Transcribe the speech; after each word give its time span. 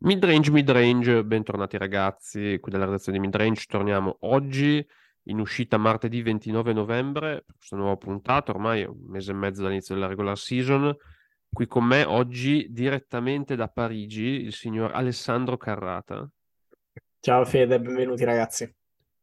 Mid-range, 0.00 0.52
mid-range, 0.52 1.24
bentornati 1.24 1.76
ragazzi, 1.76 2.58
qui 2.60 2.70
della 2.70 2.84
redazione 2.84 3.18
di 3.18 3.24
Mid-range, 3.24 3.64
torniamo 3.66 4.18
oggi 4.20 4.86
in 5.24 5.40
uscita 5.40 5.76
martedì 5.76 6.22
29 6.22 6.72
novembre 6.72 7.42
per 7.44 7.56
questa 7.56 7.74
nuova 7.74 7.96
puntata, 7.96 8.52
ormai 8.52 8.84
un 8.84 9.06
mese 9.08 9.32
e 9.32 9.34
mezzo 9.34 9.62
dall'inizio 9.62 9.96
della 9.96 10.06
regular 10.06 10.38
season, 10.38 10.96
qui 11.50 11.66
con 11.66 11.82
me 11.82 12.04
oggi 12.04 12.68
direttamente 12.70 13.56
da 13.56 13.66
Parigi 13.66 14.22
il 14.22 14.52
signor 14.52 14.92
Alessandro 14.92 15.56
Carrata. 15.56 16.30
Ciao 17.18 17.44
Fede, 17.44 17.80
benvenuti 17.80 18.22
ragazzi. 18.22 18.72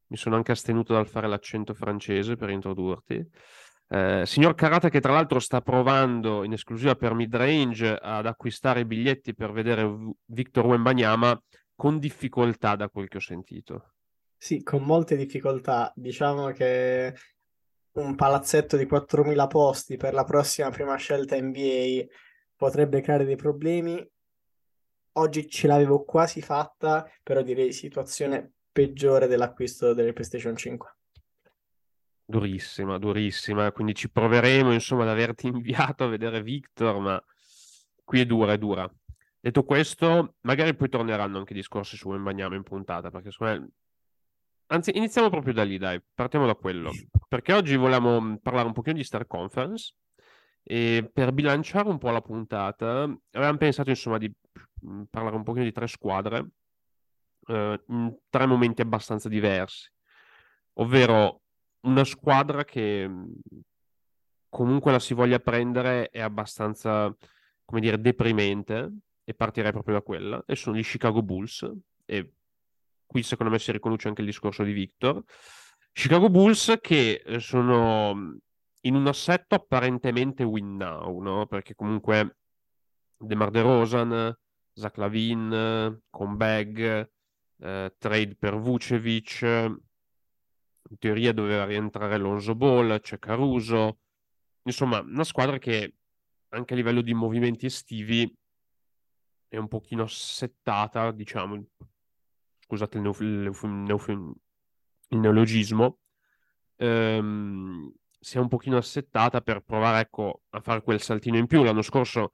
Mi 0.07 0.17
sono 0.17 0.35
anche 0.35 0.51
astenuto 0.51 0.91
dal 0.91 1.07
fare 1.07 1.29
l'accento 1.29 1.73
francese 1.73 2.35
per 2.35 2.49
introdurti. 2.49 3.25
Eh, 3.87 4.23
signor 4.25 4.55
Carata 4.55 4.89
che 4.89 4.99
tra 4.99 5.13
l'altro 5.13 5.39
sta 5.39 5.61
provando 5.61 6.43
in 6.43 6.53
esclusiva 6.53 6.95
per 6.95 7.13
midrange 7.13 7.95
ad 7.95 8.25
acquistare 8.25 8.79
i 8.79 8.85
biglietti 8.85 9.35
per 9.35 9.51
vedere 9.51 9.87
Victor 10.25 10.65
Wembanyama 10.65 11.39
con 11.75 11.99
difficoltà 11.99 12.75
da 12.75 12.89
quel 12.89 13.07
che 13.07 13.17
ho 13.17 13.21
sentito. 13.21 13.91
Sì, 14.37 14.63
con 14.63 14.83
molte 14.83 15.15
difficoltà. 15.15 15.91
Diciamo 15.95 16.51
che 16.51 17.15
un 17.93 18.15
palazzetto 18.15 18.75
di 18.75 18.85
4.000 18.85 19.47
posti 19.47 19.97
per 19.97 20.13
la 20.13 20.23
prossima 20.23 20.69
prima 20.69 20.95
scelta 20.95 21.39
NBA 21.39 22.05
potrebbe 22.55 23.01
creare 23.01 23.25
dei 23.25 23.35
problemi. 23.35 24.03
Oggi 25.17 25.47
ce 25.47 25.67
l'avevo 25.67 26.03
quasi 26.03 26.41
fatta, 26.41 27.09
però 27.23 27.41
direi 27.41 27.71
situazione 27.71 28.51
peggiore 28.71 29.27
dell'acquisto 29.27 29.93
delle 29.93 30.11
PlayStation 30.11 30.55
5 30.55 30.95
durissima, 32.25 32.97
durissima. 32.97 33.71
Quindi 33.71 33.93
ci 33.93 34.09
proveremo, 34.09 34.73
insomma, 34.73 35.03
ad 35.03 35.09
averti 35.09 35.47
inviato 35.47 36.03
a 36.03 36.07
vedere 36.07 36.41
Victor, 36.41 36.99
ma 36.99 37.23
qui 38.03 38.21
è 38.21 38.25
dura, 38.25 38.53
è 38.53 38.57
dura. 38.57 38.89
Detto 39.39 39.63
questo, 39.63 40.35
magari 40.41 40.75
poi 40.75 40.89
torneranno 40.89 41.37
anche 41.37 41.53
i 41.53 41.57
discorsi 41.57 41.97
su 41.97 42.09
Wembanyama 42.09 42.55
in 42.55 42.63
puntata, 42.63 43.11
perché 43.11 43.31
secondo 43.31 43.59
me... 43.59 43.69
Anzi, 44.67 44.97
iniziamo 44.97 45.29
proprio 45.29 45.53
da 45.53 45.63
lì, 45.63 45.77
dai, 45.77 46.01
partiamo 46.13 46.47
da 46.47 46.55
quello. 46.55 46.91
Perché 47.27 47.53
oggi 47.53 47.75
volevamo 47.75 48.39
parlare 48.41 48.65
un 48.65 48.73
pochino 48.73 48.95
di 48.95 49.03
Star 49.03 49.27
Conference 49.27 49.93
e 50.63 51.07
per 51.13 51.31
bilanciare 51.31 51.87
un 51.87 51.99
po' 51.99 52.09
la 52.09 52.21
puntata 52.21 53.03
avevamo 53.33 53.57
pensato, 53.57 53.91
insomma, 53.91 54.17
di 54.17 54.33
mm, 54.87 55.03
parlare 55.11 55.35
un 55.35 55.43
pochino 55.43 55.63
di 55.63 55.71
tre 55.71 55.85
squadre 55.85 56.49
eh, 57.47 57.83
in 57.87 58.17
tre 58.29 58.45
momenti 58.47 58.81
abbastanza 58.81 59.29
diversi, 59.29 59.87
ovvero 60.73 61.41
una 61.85 62.03
squadra 62.03 62.63
che 62.63 63.09
comunque 64.49 64.91
la 64.91 64.99
si 64.99 65.13
voglia 65.13 65.39
prendere 65.39 66.09
è 66.09 66.21
abbastanza, 66.21 67.15
come 67.63 67.81
dire, 67.81 67.99
deprimente 67.99 68.91
e 69.23 69.33
partirei 69.33 69.71
proprio 69.71 69.95
da 69.95 70.01
quella, 70.01 70.43
e 70.45 70.55
sono 70.55 70.77
gli 70.77 70.83
Chicago 70.83 71.21
Bulls, 71.23 71.69
e 72.05 72.33
qui 73.05 73.23
secondo 73.23 73.51
me 73.51 73.59
si 73.59 73.71
riconosce 73.71 74.07
anche 74.07 74.21
il 74.21 74.27
discorso 74.27 74.63
di 74.63 74.71
Victor. 74.71 75.23
Chicago 75.91 76.29
Bulls 76.29 76.77
che 76.81 77.23
eh, 77.25 77.39
sono 77.39 78.37
in 78.81 78.95
un 78.95 79.07
assetto 79.07 79.55
apparentemente 79.55 80.43
win 80.43 80.75
now, 80.75 81.19
no? 81.19 81.47
Perché 81.47 81.73
comunque 81.73 82.37
DeMar 83.17 83.49
DeRozan, 83.49 84.37
Zach 84.73 84.97
Lavin, 84.97 86.01
con 86.09 86.35
Bag, 86.35 87.09
eh, 87.57 87.95
trade 87.97 88.35
per 88.37 88.57
Vucevic, 88.57 89.75
in 90.89 90.97
teoria 90.97 91.33
doveva 91.33 91.65
rientrare 91.65 92.17
Lonzo 92.17 92.55
Ball, 92.55 92.99
c'è 92.99 93.19
Caruso, 93.19 93.99
insomma 94.63 94.99
una 94.99 95.23
squadra 95.23 95.57
che 95.57 95.95
anche 96.49 96.73
a 96.73 96.77
livello 96.77 97.01
di 97.01 97.13
movimenti 97.13 97.65
estivi 97.65 98.31
è 99.47 99.57
un 99.57 99.67
pochino 99.67 100.05
settata, 100.07 101.11
diciamo, 101.11 101.65
scusate 102.59 102.97
il, 102.97 103.03
neuf- 103.03 103.63
neuf- 103.63 104.09
il 104.09 105.19
neologismo, 105.19 105.99
ehm, 106.77 107.93
si 108.19 108.37
è 108.37 108.39
un 108.39 108.47
pochino 108.47 108.77
assettata 108.77 109.41
per 109.41 109.61
provare 109.61 110.01
ecco, 110.01 110.41
a 110.49 110.59
fare 110.59 110.81
quel 110.81 110.99
saltino 110.99 111.37
in 111.37 111.47
più. 111.47 111.63
L'anno 111.63 111.83
scorso 111.83 112.33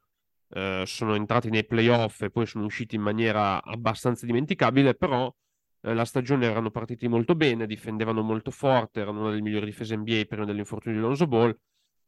eh, 0.49 0.83
sono 0.85 1.15
entrati 1.15 1.49
nei 1.49 1.65
playoff 1.65 2.21
e 2.21 2.31
poi 2.31 2.45
sono 2.45 2.65
usciti 2.65 2.95
in 2.95 3.01
maniera 3.01 3.61
abbastanza 3.61 4.25
dimenticabile, 4.25 4.95
però 4.95 5.33
la 5.81 6.05
stagione 6.05 6.45
erano 6.45 6.69
partiti 6.69 7.07
molto 7.07 7.35
bene, 7.35 7.65
difendevano 7.65 8.21
molto 8.21 8.51
forte, 8.51 9.01
erano 9.01 9.21
una 9.21 9.29
delle 9.29 9.41
migliori 9.41 9.65
difese 9.65 9.95
NBA 9.95 10.25
prima 10.27 10.45
dell'infortunio 10.45 10.99
di 10.99 11.03
Lonzo 11.03 11.27
Ball, 11.27 11.57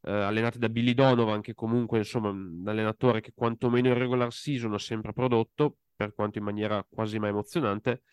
eh, 0.02 0.12
allenati 0.12 0.60
da 0.60 0.70
Billy 0.70 0.94
Donovan, 0.94 1.42
che 1.42 1.54
comunque 1.54 1.98
insomma 1.98 2.30
un 2.30 2.64
allenatore 2.66 3.22
che 3.22 3.32
quantomeno 3.34 3.88
in 3.88 3.98
regular 3.98 4.32
season 4.32 4.74
ha 4.74 4.80
sempre 4.80 5.14
prodotto, 5.14 5.78
per 5.96 6.14
quanto 6.14 6.38
in 6.38 6.44
maniera 6.44 6.86
quasi 6.88 7.18
mai 7.20 7.30
emozionante, 7.30 8.04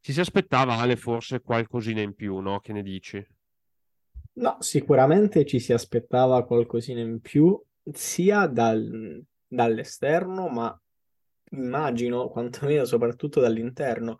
ci 0.00 0.12
si 0.12 0.20
aspettava 0.20 0.78
Ale 0.78 0.96
forse 0.96 1.40
qualcosina 1.40 2.00
in 2.00 2.14
più, 2.14 2.38
no? 2.38 2.60
Che 2.60 2.72
ne 2.72 2.82
dici? 2.82 3.24
No, 4.32 4.56
sicuramente 4.60 5.44
ci 5.44 5.58
si 5.58 5.72
aspettava 5.72 6.44
qualcosina 6.46 7.00
in 7.00 7.20
più, 7.20 7.60
sia 7.92 8.46
dal, 8.46 9.22
dall'esterno, 9.46 10.48
ma 10.48 10.80
immagino 11.52 12.28
quantomeno 12.28 12.84
soprattutto 12.84 13.40
dall'interno, 13.40 14.18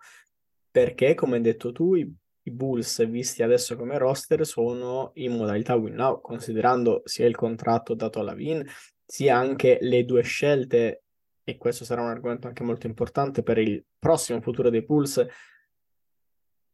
perché 0.70 1.14
come 1.14 1.36
hai 1.36 1.42
detto 1.42 1.72
tu 1.72 1.94
i, 1.94 2.14
i 2.42 2.50
Bulls 2.50 3.06
visti 3.08 3.42
adesso 3.42 3.76
come 3.76 3.98
roster 3.98 4.46
sono 4.46 5.10
in 5.14 5.36
modalità 5.36 5.74
win 5.74 5.94
now, 5.94 6.20
considerando 6.20 7.02
sia 7.04 7.26
il 7.26 7.36
contratto 7.36 7.94
dato 7.94 8.20
alla 8.20 8.34
Vin, 8.34 8.64
sia 9.04 9.36
anche 9.36 9.78
le 9.80 10.04
due 10.04 10.22
scelte, 10.22 11.02
e 11.42 11.56
questo 11.56 11.84
sarà 11.84 12.02
un 12.02 12.08
argomento 12.08 12.46
anche 12.46 12.62
molto 12.62 12.86
importante 12.86 13.42
per 13.42 13.58
il 13.58 13.84
prossimo 13.98 14.40
futuro 14.40 14.70
dei 14.70 14.82
Bulls, 14.82 15.26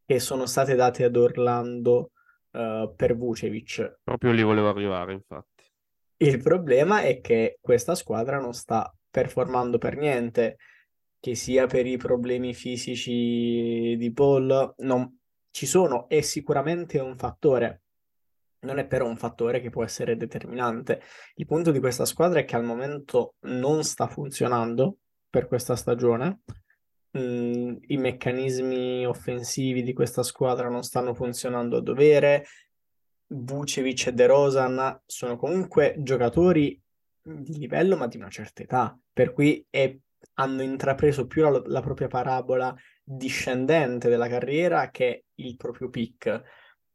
che 0.04 0.20
sono 0.20 0.46
state 0.46 0.74
date 0.74 1.04
ad 1.04 1.16
Orlando 1.16 2.12
uh, 2.50 2.94
per 2.94 3.16
Vucevic. 3.16 4.00
Proprio 4.04 4.32
lì 4.32 4.42
volevo 4.42 4.68
arrivare, 4.68 5.12
infatti. 5.14 5.64
Il 6.18 6.40
problema 6.42 7.02
è 7.02 7.20
che 7.20 7.58
questa 7.60 7.94
squadra 7.94 8.38
non 8.38 8.52
sta 8.52 8.94
performando 9.10 9.78
per 9.78 9.96
niente 9.96 10.58
che 11.20 11.34
sia 11.34 11.66
per 11.66 11.86
i 11.86 11.96
problemi 11.96 12.54
fisici 12.54 13.96
di 13.96 14.12
Paul, 14.12 14.74
non, 14.78 15.18
ci 15.50 15.66
sono, 15.66 16.08
è 16.08 16.20
sicuramente 16.20 16.98
un 16.98 17.16
fattore, 17.16 17.82
non 18.60 18.78
è 18.78 18.86
però 18.86 19.06
un 19.06 19.16
fattore 19.16 19.60
che 19.60 19.70
può 19.70 19.84
essere 19.84 20.16
determinante. 20.16 21.00
Il 21.36 21.46
punto 21.46 21.70
di 21.70 21.80
questa 21.80 22.04
squadra 22.04 22.40
è 22.40 22.44
che 22.44 22.56
al 22.56 22.64
momento 22.64 23.36
non 23.46 23.82
sta 23.84 24.06
funzionando 24.06 24.98
per 25.30 25.46
questa 25.46 25.76
stagione. 25.76 26.40
Mm, 27.16 27.76
I 27.86 27.96
meccanismi 27.96 29.06
offensivi 29.06 29.82
di 29.82 29.94
questa 29.94 30.22
squadra 30.22 30.68
non 30.68 30.82
stanno 30.82 31.14
funzionando 31.14 31.78
a 31.78 31.82
dovere. 31.82 32.44
Vucevic 33.28 34.08
e 34.08 34.12
De 34.12 34.26
Rosan 34.26 35.02
sono 35.06 35.36
comunque 35.36 35.94
giocatori 35.98 36.80
di 37.22 37.58
livello, 37.58 37.96
ma 37.96 38.06
di 38.06 38.16
una 38.16 38.28
certa 38.28 38.62
età, 38.62 38.98
per 39.12 39.32
cui 39.32 39.64
è 39.68 39.96
hanno 40.34 40.62
intrapreso 40.62 41.26
più 41.26 41.48
la, 41.48 41.62
la 41.66 41.80
propria 41.80 42.08
parabola 42.08 42.74
discendente 43.02 44.08
della 44.08 44.28
carriera 44.28 44.90
che 44.90 45.26
il 45.36 45.56
proprio 45.56 45.88
peak. 45.88 46.42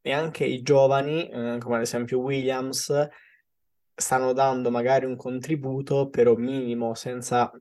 E 0.02 0.12
anche 0.12 0.46
i 0.46 0.62
giovani, 0.62 1.30
eh, 1.30 1.58
come 1.60 1.76
ad 1.76 1.82
esempio 1.82 2.20
Williams, 2.20 2.92
stanno 3.94 4.34
dando 4.34 4.72
magari 4.72 5.06
un 5.06 5.16
contributo, 5.16 6.10
però 6.10 6.36
minimo, 6.36 6.96
senza, 6.96 7.52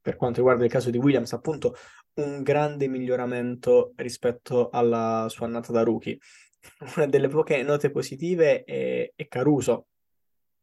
per 0.00 0.16
quanto 0.16 0.38
riguarda 0.38 0.64
il 0.64 0.70
caso 0.70 0.90
di 0.90 0.98
Williams, 0.98 1.32
appunto, 1.32 1.74
un 2.14 2.42
grande 2.42 2.88
miglioramento 2.88 3.92
rispetto 3.96 4.70
alla 4.70 5.26
sua 5.28 5.46
annata 5.46 5.72
da 5.72 5.82
rookie. 5.82 6.18
Una 6.96 7.06
delle 7.06 7.28
poche 7.28 7.62
note 7.62 7.90
positive 7.90 8.64
è, 8.64 9.12
è 9.14 9.28
Caruso, 9.28 9.86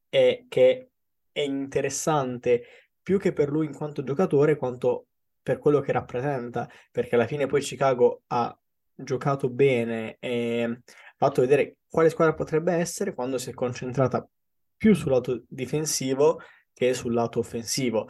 è 0.09 0.45
che 0.47 0.89
è 1.31 1.41
interessante 1.41 2.63
più 3.11 3.19
che 3.19 3.33
per 3.33 3.49
lui 3.49 3.65
in 3.65 3.75
quanto 3.75 4.03
giocatore, 4.03 4.55
quanto 4.55 5.07
per 5.43 5.59
quello 5.59 5.81
che 5.81 5.91
rappresenta, 5.91 6.69
perché 6.91 7.15
alla 7.15 7.27
fine 7.27 7.45
poi 7.45 7.59
Chicago 7.59 8.21
ha 8.27 8.57
giocato 8.95 9.49
bene 9.49 10.15
e 10.19 10.79
fatto 11.17 11.41
vedere 11.41 11.75
quale 11.89 12.09
squadra 12.09 12.33
potrebbe 12.33 12.71
essere 12.71 13.13
quando 13.13 13.37
si 13.37 13.49
è 13.49 13.53
concentrata 13.53 14.25
più 14.77 14.93
sul 14.93 15.11
lato 15.11 15.43
difensivo 15.49 16.39
che 16.73 16.93
sul 16.93 17.11
lato 17.11 17.39
offensivo. 17.39 18.07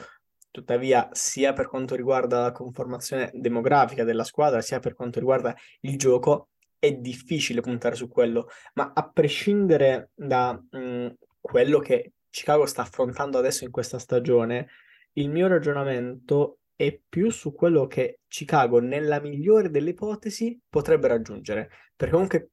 Tuttavia, 0.51 1.09
sia 1.13 1.53
per 1.53 1.67
quanto 1.67 1.95
riguarda 1.95 2.41
la 2.41 2.51
conformazione 2.51 3.31
demografica 3.33 4.03
della 4.03 4.23
squadra, 4.23 4.61
sia 4.61 4.79
per 4.79 4.93
quanto 4.93 5.17
riguarda 5.17 5.55
il 5.79 5.97
gioco, 5.97 6.49
è 6.77 6.91
difficile 6.93 7.61
puntare 7.61 7.95
su 7.95 8.07
quello. 8.07 8.49
Ma 8.75 8.91
a 8.93 9.09
prescindere 9.09 10.11
da 10.13 10.53
mh, 10.53 11.07
quello 11.39 11.79
che 11.79 12.11
Chicago 12.31 12.65
sta 12.65 12.83
affrontando 12.83 13.37
adesso 13.37 13.63
in 13.65 13.71
questa 13.71 13.99
stagione, 13.99 14.67
il 15.13 15.29
mio 15.29 15.47
ragionamento 15.47 16.59
è 16.75 16.99
più 17.07 17.29
su 17.29 17.53
quello 17.53 17.85
che 17.85 18.21
Chicago, 18.27 18.79
nella 18.79 19.19
migliore 19.19 19.69
delle 19.69 19.91
ipotesi, 19.91 20.59
potrebbe 20.67 21.07
raggiungere. 21.07 21.69
Perché 21.95 22.13
comunque 22.13 22.49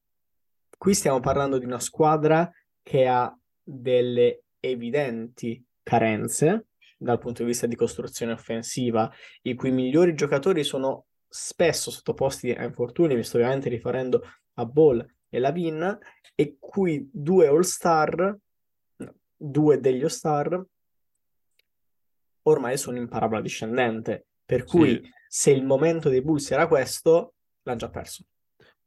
qui 0.77 0.95
stiamo 0.95 1.21
parlando 1.21 1.59
di 1.59 1.65
una 1.65 1.81
squadra 1.81 2.51
che 2.83 3.07
ha 3.07 3.35
delle 3.63 4.43
evidenti 4.61 5.65
carenze, 5.83 6.67
dal 6.99 7.19
punto 7.19 7.43
di 7.43 7.49
vista 7.49 7.67
di 7.67 7.77
costruzione 7.77 8.33
offensiva, 8.33 9.11
i 9.43 9.55
cui 9.55 9.71
migliori 9.71 10.15
giocatori 10.15 10.65
sono 10.65 11.07
spesso 11.29 11.91
sottoposti 11.91 12.51
a 12.51 12.65
infortuni, 12.65 13.15
mi 13.15 13.23
sto 13.23 13.37
ovviamente 13.37 13.69
riferendo 13.69 14.23
a 14.55 14.65
Ball 14.65 15.07
e 15.29 15.39
Lavin, 15.39 15.99
e 16.35 16.57
cui 16.59 17.09
due 17.13 17.47
All-Star, 17.47 18.37
due 19.37 19.81
degli 19.81 20.03
All-Star, 20.03 20.65
ormai 22.49 22.77
sono 22.77 22.97
in 22.97 23.09
parabola 23.09 23.41
discendente. 23.41 24.27
Per 24.45 24.65
cui 24.65 25.01
sì. 25.03 25.11
se 25.29 25.51
il 25.51 25.65
momento 25.65 26.09
dei 26.09 26.23
Bulls 26.23 26.51
era 26.51 26.67
questo, 26.67 27.35
l'hanno 27.63 27.79
già 27.79 27.91
perso. 27.91 28.25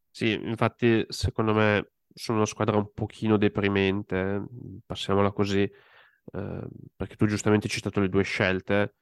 Sì, 0.10 0.34
infatti 0.34 1.06
secondo 1.08 1.54
me 1.54 1.92
sono 2.14 2.38
una 2.38 2.48
squadra 2.48 2.78
un 2.78 2.92
pochino 2.94 3.38
deprimente, 3.38 4.44
passiamola 4.86 5.32
così, 5.32 5.62
eh, 5.62 6.68
perché 6.96 7.16
tu 7.16 7.26
giustamente 7.26 7.68
hai 7.68 7.72
citato 7.72 8.00
le 8.00 8.10
due 8.10 8.24
scelte. 8.24 8.96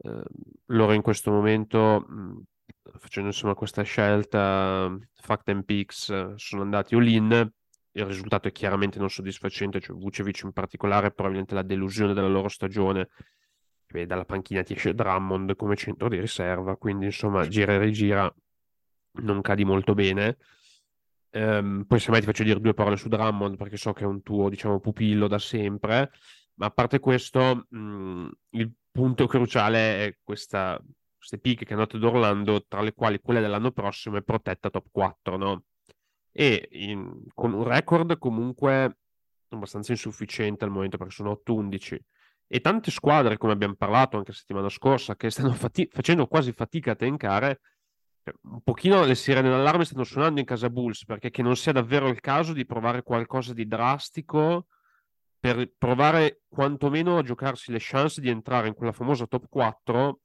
Eh, 0.00 0.22
loro 0.66 0.92
in 0.92 1.02
questo 1.02 1.30
momento, 1.30 2.04
mh, 2.08 2.42
facendo 2.98 3.28
insomma 3.28 3.54
questa 3.54 3.82
scelta, 3.82 4.96
Fact 5.14 5.48
and 5.48 5.64
Picks, 5.64 6.34
sono 6.36 6.62
andati 6.62 6.94
all-in, 6.94 7.52
il 7.92 8.04
risultato 8.04 8.48
è 8.48 8.52
chiaramente 8.52 8.98
non 8.98 9.10
soddisfacente, 9.10 9.80
cioè 9.80 9.96
Vucevic 9.96 10.42
in 10.42 10.52
particolare 10.52 11.10
probabilmente 11.10 11.54
la 11.54 11.62
delusione 11.62 12.14
della 12.14 12.28
loro 12.28 12.48
stagione, 12.48 13.08
che 13.88 14.06
dalla 14.06 14.24
panchina 14.24 14.62
ti 14.62 14.74
esce 14.74 14.94
Drummond 14.94 15.56
come 15.56 15.74
centro 15.76 16.08
di 16.08 16.20
riserva, 16.20 16.76
quindi 16.76 17.06
insomma 17.06 17.48
gira 17.48 17.72
e 17.72 17.78
rigira, 17.78 18.32
non 19.22 19.40
cadi 19.40 19.64
molto 19.64 19.94
bene. 19.94 20.36
Um, 21.30 21.84
poi 21.86 21.98
se 21.98 22.10
mai 22.10 22.20
ti 22.20 22.26
faccio 22.26 22.42
dire 22.42 22.60
due 22.60 22.74
parole 22.74 22.96
su 22.96 23.08
Drummond 23.08 23.56
perché 23.56 23.76
so 23.76 23.92
che 23.92 24.04
è 24.04 24.06
un 24.06 24.22
tuo 24.22 24.48
diciamo 24.48 24.80
pupillo 24.80 25.26
da 25.28 25.38
sempre, 25.38 26.10
ma 26.54 26.66
a 26.66 26.70
parte 26.70 26.98
questo 27.00 27.66
mh, 27.68 28.28
il 28.50 28.72
punto 28.90 29.26
cruciale 29.26 30.06
è 30.06 30.18
questa, 30.22 30.80
queste 31.16 31.38
pick 31.38 31.64
che 31.64 31.72
hanno 31.72 31.82
dato 31.84 31.98
d'Orlando, 31.98 32.66
tra 32.66 32.82
le 32.82 32.92
quali 32.94 33.20
quella 33.20 33.40
dell'anno 33.40 33.72
prossimo 33.72 34.16
è 34.16 34.22
protetta 34.22 34.70
top 34.70 34.86
4, 34.90 35.36
no? 35.36 35.64
E 36.32 36.68
in, 36.72 37.24
con 37.34 37.52
un 37.54 37.64
record 37.64 38.18
comunque 38.18 38.98
abbastanza 39.48 39.92
insufficiente 39.92 40.64
al 40.64 40.70
momento 40.70 40.98
perché 40.98 41.12
sono 41.12 41.40
8-11 41.44 41.98
e 42.48 42.60
tante 42.60 42.90
squadre, 42.90 43.36
come 43.36 43.52
abbiamo 43.52 43.74
parlato 43.74 44.16
anche 44.16 44.30
la 44.30 44.36
settimana 44.36 44.68
scorsa, 44.70 45.14
che 45.16 45.30
stanno 45.30 45.52
fati- 45.52 45.88
facendo 45.92 46.26
quasi 46.26 46.52
fatica 46.52 46.92
a 46.92 46.96
tencare, 46.96 47.60
cioè, 48.24 48.34
un 48.42 48.62
pochino 48.62 49.04
le 49.04 49.14
sirene 49.14 49.50
d'allarme 49.50 49.84
stanno 49.84 50.04
suonando 50.04 50.40
in 50.40 50.46
casa 50.46 50.70
Bulls 50.70 51.04
perché 51.04 51.30
che 51.30 51.42
non 51.42 51.56
sia 51.56 51.72
davvero 51.72 52.08
il 52.08 52.20
caso 52.20 52.52
di 52.54 52.64
provare 52.64 53.02
qualcosa 53.02 53.52
di 53.52 53.66
drastico 53.66 54.66
per 55.38 55.70
provare 55.76 56.40
quantomeno 56.48 57.18
a 57.18 57.22
giocarsi 57.22 57.70
le 57.70 57.78
chance 57.80 58.20
di 58.20 58.28
entrare 58.28 58.68
in 58.68 58.74
quella 58.74 58.92
famosa 58.92 59.26
top 59.26 59.46
4 59.48 60.20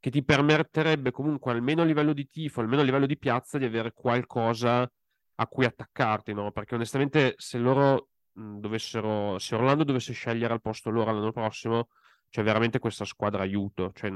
che 0.00 0.10
ti 0.10 0.24
permetterebbe 0.24 1.10
comunque 1.10 1.52
almeno 1.52 1.82
a 1.82 1.84
livello 1.84 2.12
di 2.12 2.28
tifo, 2.28 2.60
almeno 2.60 2.82
a 2.82 2.84
livello 2.84 3.06
di 3.06 3.16
piazza 3.16 3.56
di 3.56 3.64
avere 3.64 3.92
qualcosa 3.92 4.90
a 5.36 5.46
cui 5.46 5.64
attaccarti, 5.64 6.34
no? 6.34 6.50
Perché 6.50 6.74
onestamente 6.74 7.34
se 7.38 7.58
loro 7.58 8.08
dovessero, 8.34 9.38
se 9.38 9.54
Orlando 9.54 9.84
dovesse 9.84 10.12
scegliere 10.12 10.52
al 10.52 10.60
posto 10.60 10.90
loro 10.90 11.12
l'anno 11.12 11.32
prossimo, 11.32 11.88
c'è 12.28 12.42
veramente 12.42 12.78
questa 12.78 13.04
squadra 13.04 13.42
aiuto, 13.42 13.92
cioè, 13.94 14.10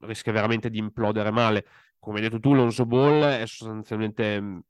rischia 0.00 0.32
veramente 0.32 0.70
di 0.70 0.78
implodere 0.78 1.30
male. 1.30 1.66
Come 1.98 2.18
hai 2.18 2.22
detto 2.22 2.38
tu, 2.38 2.54
Lonzo 2.54 2.86
Ball 2.86 3.22
è 3.22 3.46
sostanzialmente 3.46 4.62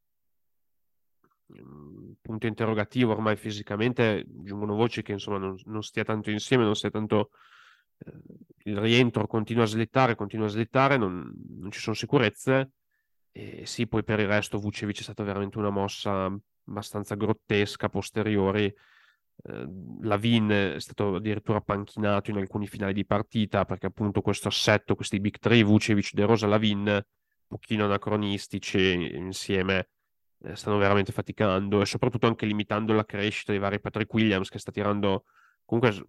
un 1.49 2.14
punto 2.20 2.47
interrogativo 2.47 3.12
ormai 3.12 3.37
fisicamente, 3.37 4.25
giungono 4.26 4.75
voci 4.75 5.02
che 5.02 5.12
insomma 5.12 5.38
non, 5.38 5.55
non 5.67 5.82
stia 5.82 6.02
tanto 6.02 6.31
insieme, 6.31 6.64
non 6.64 6.75
stia 6.75 6.91
tanto 6.91 7.31
eh, 7.99 8.12
il 8.64 8.79
rientro 8.79 9.26
continua 9.26 9.64
a 9.64 9.67
slittare, 9.67 10.14
continua 10.14 10.47
a 10.47 10.50
slittare, 10.50 10.97
non, 10.97 11.32
non 11.59 11.70
ci 11.70 11.81
sono 11.81 11.94
sicurezze. 11.94 12.73
E 13.31 13.67
sì, 13.67 13.87
poi 13.87 14.02
per 14.02 14.19
il 14.20 14.26
resto 14.29 14.59
Vucevic 14.59 15.00
è 15.00 15.02
stata 15.02 15.23
veramente 15.23 15.59
una 15.59 15.69
mossa 15.69 16.35
abbastanza 16.67 17.15
grottesca 17.15 17.89
posteriori. 17.89 18.65
Eh, 18.65 19.67
Lavin 20.01 20.49
è 20.49 20.81
stato 20.81 21.17
addirittura 21.17 21.61
panchinato 21.61 22.31
in 22.31 22.39
alcuni 22.39 22.67
finali 22.67 22.93
di 22.93 23.05
partita 23.05 23.65
perché 23.65 23.87
appunto 23.87 24.23
questo 24.23 24.49
assetto, 24.49 24.95
questi 24.95 25.21
big 25.21 25.39
three, 25.39 25.63
Vucevic, 25.63 26.13
De 26.13 26.25
Rosa, 26.25 26.47
Lavin, 26.47 26.87
un 26.87 27.03
pochino 27.47 27.85
anacronistici 27.85 29.15
insieme, 29.15 29.89
eh, 30.43 30.57
stanno 30.57 30.79
veramente 30.79 31.13
faticando 31.13 31.81
e 31.81 31.87
soprattutto 31.87 32.27
anche 32.27 32.47
limitando 32.47 32.93
la 32.93 33.05
crescita 33.05 33.53
dei 33.53 33.61
vari 33.61 33.81
Patrick 33.81 34.12
Williams 34.12 34.49
che 34.49 34.59
sta 34.59 34.71
tirando 34.71 35.25
comunque 35.65 36.07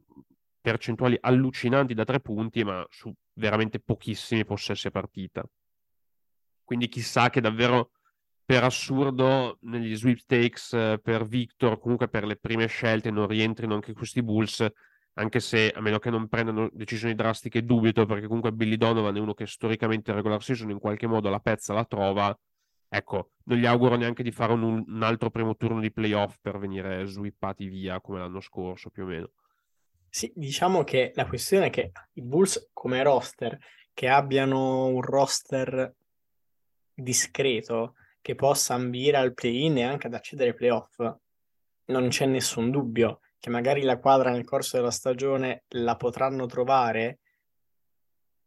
percentuali 0.61 1.17
allucinanti 1.19 1.93
da 1.93 2.03
tre 2.03 2.19
punti 2.19 2.63
ma 2.63 2.85
su 2.89 3.13
veramente 3.33 3.79
pochissimi 3.79 4.43
possessi 4.43 4.87
a 4.87 4.91
partita. 4.91 5.47
Quindi 6.63 6.89
chissà 6.89 7.29
che 7.29 7.39
davvero 7.39 7.91
per 8.47 8.63
assurdo 8.63 9.57
negli 9.63 9.93
sweepstakes 9.93 10.71
eh, 10.71 10.99
per 11.03 11.27
Victor, 11.27 11.77
comunque 11.79 12.07
per 12.07 12.25
le 12.25 12.37
prime 12.37 12.67
scelte 12.67 13.11
non 13.11 13.27
rientrino 13.27 13.73
anche 13.73 13.91
questi 13.91 14.23
Bulls, 14.23 14.65
anche 15.15 15.41
se 15.41 15.69
a 15.69 15.81
meno 15.81 15.99
che 15.99 16.09
non 16.09 16.29
prendano 16.29 16.69
decisioni 16.71 17.13
drastiche 17.13 17.65
dubito, 17.65 18.05
perché 18.05 18.25
comunque 18.25 18.53
Billy 18.53 18.77
Donovan 18.77 19.17
è 19.17 19.19
uno 19.19 19.33
che 19.33 19.45
storicamente 19.45 20.11
in 20.11 20.15
regular 20.15 20.41
season 20.41 20.69
in 20.69 20.79
qualche 20.79 21.07
modo 21.07 21.29
la 21.29 21.41
pezza 21.41 21.73
la 21.73 21.83
trova, 21.83 22.39
ecco, 22.87 23.31
non 23.43 23.57
gli 23.57 23.65
auguro 23.65 23.97
neanche 23.97 24.23
di 24.23 24.31
fare 24.31 24.53
un, 24.53 24.81
un 24.87 25.03
altro 25.03 25.29
primo 25.29 25.57
turno 25.57 25.81
di 25.81 25.91
playoff 25.91 26.37
per 26.41 26.57
venire 26.57 27.05
sweepati 27.05 27.67
via 27.67 27.99
come 27.99 28.19
l'anno 28.19 28.39
scorso 28.39 28.89
più 28.89 29.03
o 29.03 29.07
meno. 29.07 29.31
Sì, 30.07 30.31
diciamo 30.33 30.85
che 30.85 31.11
la 31.15 31.27
questione 31.27 31.65
è 31.65 31.69
che 31.69 31.91
i 32.13 32.21
Bulls 32.21 32.69
come 32.71 33.03
roster, 33.03 33.57
che 33.93 34.07
abbiano 34.07 34.85
un 34.85 35.01
roster 35.01 35.93
discreto, 36.93 37.95
che 38.27 38.35
possa 38.35 38.73
ambire 38.73 39.15
al 39.15 39.33
play-in 39.33 39.77
e 39.77 39.83
anche 39.83 40.07
ad 40.07 40.13
accedere 40.13 40.49
ai 40.49 40.55
playoff. 40.57 40.99
Non 41.85 42.09
c'è 42.09 42.25
nessun 42.25 42.71
dubbio 42.71 43.21
che 43.39 43.49
magari 43.49 43.83
la 43.83 43.99
quadra 43.99 44.31
nel 44.31 44.43
corso 44.43 44.75
della 44.75 44.91
stagione 44.91 45.63
la 45.69 45.95
potranno 45.95 46.45
trovare, 46.45 47.19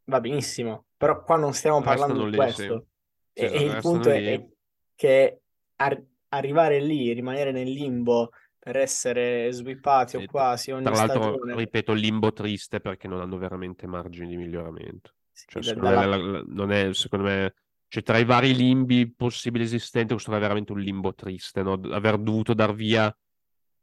va 0.04 0.20
benissimo, 0.20 0.84
però 0.98 1.22
qua 1.22 1.36
non 1.36 1.54
stiamo 1.54 1.80
parlando 1.80 2.28
di 2.28 2.36
questo. 2.36 2.88
Sì. 3.32 3.42
E, 3.42 3.48
sì, 3.48 3.54
e 3.54 3.62
il 3.62 3.78
punto 3.80 4.10
lì. 4.10 4.26
è 4.26 4.46
che 4.94 5.40
ar- 5.76 6.04
arrivare 6.28 6.78
lì, 6.78 7.14
rimanere 7.14 7.50
nel 7.50 7.70
limbo 7.70 8.32
per 8.58 8.76
essere 8.76 9.50
swippati 9.50 10.18
sì, 10.18 10.24
o 10.24 10.26
quasi 10.26 10.72
ogni 10.72 10.84
Tra 10.84 10.92
l'altro, 10.92 11.22
stagione... 11.22 11.54
ripeto, 11.54 11.94
limbo 11.94 12.34
triste 12.34 12.80
perché 12.80 13.08
non 13.08 13.22
hanno 13.22 13.38
veramente 13.38 13.86
margini 13.86 14.28
di 14.28 14.36
miglioramento. 14.36 15.14
Cioè, 15.32 15.62
secondo, 15.62 15.88
dalla... 15.88 16.18
me, 16.18 16.44
non 16.48 16.70
è, 16.70 16.92
secondo 16.92 17.24
me 17.24 17.54
cioè, 17.90 18.04
tra 18.04 18.18
i 18.18 18.24
vari 18.24 18.54
limbi 18.54 19.12
possibili 19.12 19.64
esistenti, 19.64 20.12
questo 20.12 20.32
è 20.32 20.38
veramente 20.38 20.70
un 20.70 20.78
limbo 20.78 21.12
triste, 21.12 21.60
no? 21.60 21.72
Aver 21.90 22.18
dovuto 22.18 22.54
dar 22.54 22.72
via 22.72 23.12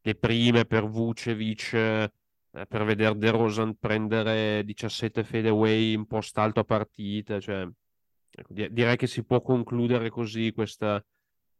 le 0.01 0.15
prime 0.15 0.63
per 0.63 0.87
Vucevic, 0.87 1.73
eh, 1.73 2.11
per 2.51 2.85
vedere 2.85 3.17
De 3.17 3.29
Rosan 3.31 3.75
prendere 3.75 4.63
17 4.63 5.25
fadeaway 5.25 5.91
in 5.91 6.05
post 6.05 6.37
alto 6.37 6.61
a 6.61 6.63
partita, 6.63 7.41
cioè, 7.41 7.67
ecco, 8.31 8.53
direi 8.53 8.95
che 8.95 9.07
si 9.07 9.25
può 9.25 9.41
concludere 9.41 10.09
così 10.09 10.53
questa 10.53 11.03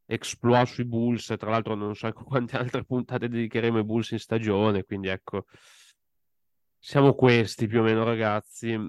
exploit 0.05 0.67
sui 0.67 0.85
Bulls, 0.85 1.33
tra 1.37 1.49
l'altro 1.49 1.75
non 1.75 1.95
so 1.95 2.09
quante 2.23 2.55
altre 2.55 2.85
puntate 2.85 3.27
dedicheremo 3.27 3.79
ai 3.79 3.83
Bulls 3.83 4.11
in 4.11 4.19
stagione, 4.19 4.85
quindi 4.85 5.09
ecco, 5.09 5.47
siamo 6.79 7.13
questi 7.13 7.67
più 7.67 7.81
o 7.81 7.83
meno 7.83 8.05
ragazzi. 8.05 8.79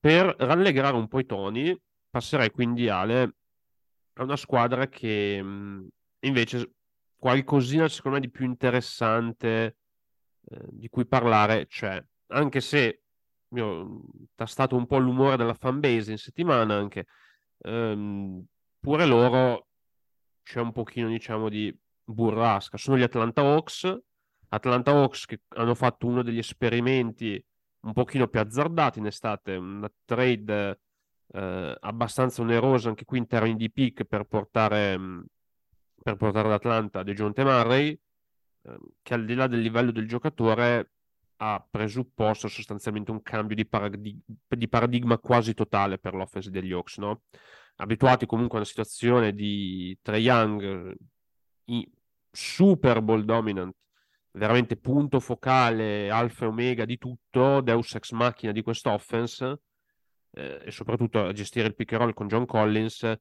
Per 0.00 0.34
rallegrare 0.38 0.96
un 0.96 1.06
po' 1.06 1.20
i 1.20 1.26
toni, 1.26 1.76
passerei 2.10 2.50
quindi 2.50 2.88
Ale 2.88 3.34
a 4.14 4.22
una 4.22 4.36
squadra 4.36 4.88
che 4.88 5.42
invece 6.20 6.72
qualcosina 7.16 7.88
secondo 7.88 8.18
me 8.18 8.24
di 8.24 8.30
più 8.30 8.44
interessante 8.44 9.76
eh, 10.46 10.58
di 10.70 10.88
cui 10.88 11.06
parlare 11.06 11.66
c'è, 11.66 12.02
anche 12.28 12.60
se 12.60 13.02
io 13.48 13.66
ho 13.66 14.02
tastato 14.34 14.76
un 14.76 14.86
po' 14.86 14.98
l'umore 14.98 15.36
della 15.36 15.54
fanbase 15.54 16.10
in 16.12 16.18
settimana 16.18 16.74
anche, 16.74 17.06
ehm, 17.58 18.44
pure 18.78 19.06
loro 19.06 19.68
c'è 20.42 20.60
un 20.60 20.72
pochino 20.72 21.08
diciamo 21.08 21.48
di 21.48 21.76
burrasca, 22.02 22.76
sono 22.76 22.96
gli 22.96 23.02
Atlanta 23.02 23.42
Hawks, 23.42 23.98
Atlanta 24.48 24.90
Hawks 24.92 25.26
che 25.26 25.42
hanno 25.48 25.74
fatto 25.74 26.06
uno 26.06 26.22
degli 26.22 26.38
esperimenti 26.38 27.42
un 27.82 27.92
pochino 27.92 28.28
più 28.28 28.40
azzardati 28.40 28.98
in 28.98 29.06
estate, 29.06 29.54
una 29.54 29.90
trade 30.04 30.80
eh, 31.32 31.76
abbastanza 31.80 32.42
onerosa 32.42 32.88
anche 32.88 33.04
qui 33.04 33.18
in 33.18 33.26
termini 33.26 33.56
di 33.56 33.70
pick 33.70 34.04
per 34.04 34.24
portare, 34.24 34.98
mm, 34.98 35.20
per 36.02 36.16
portare 36.16 36.48
ad 36.48 36.54
Atlanta 36.54 37.02
De 37.02 37.14
Jonte 37.14 37.44
Murray, 37.44 37.98
eh, 38.62 38.78
che 39.02 39.14
al 39.14 39.24
di 39.24 39.34
là 39.34 39.46
del 39.46 39.60
livello 39.60 39.90
del 39.90 40.08
giocatore 40.08 40.92
ha 41.36 41.66
presupposto 41.70 42.48
sostanzialmente 42.48 43.10
un 43.10 43.22
cambio 43.22 43.56
di, 43.56 43.66
paradig- 43.66 44.20
di 44.48 44.68
paradigma 44.68 45.18
quasi 45.18 45.54
totale 45.54 45.98
per 45.98 46.14
l'offense 46.14 46.50
degli 46.50 46.72
Hawks, 46.72 46.98
no? 46.98 47.22
abituati 47.76 48.26
comunque 48.26 48.56
a 48.58 48.60
una 48.60 48.68
situazione 48.68 49.32
di 49.32 49.98
Trae 50.02 50.18
Young 50.18 50.94
super 52.30 53.00
ball 53.00 53.22
dominant 53.22 53.74
veramente 54.32 54.76
punto 54.76 55.18
focale, 55.20 56.10
alfa 56.10 56.44
e 56.44 56.48
omega 56.48 56.84
di 56.84 56.98
tutto, 56.98 57.60
deus 57.60 57.94
ex 57.94 58.12
machina 58.12 58.52
di 58.52 58.62
quest'offense, 58.62 59.60
eh, 60.32 60.62
e 60.64 60.70
soprattutto 60.70 61.24
a 61.24 61.32
gestire 61.32 61.66
il 61.66 61.74
pick 61.74 61.92
and 61.92 62.02
roll 62.02 62.12
con 62.14 62.28
John 62.28 62.46
Collins, 62.46 63.12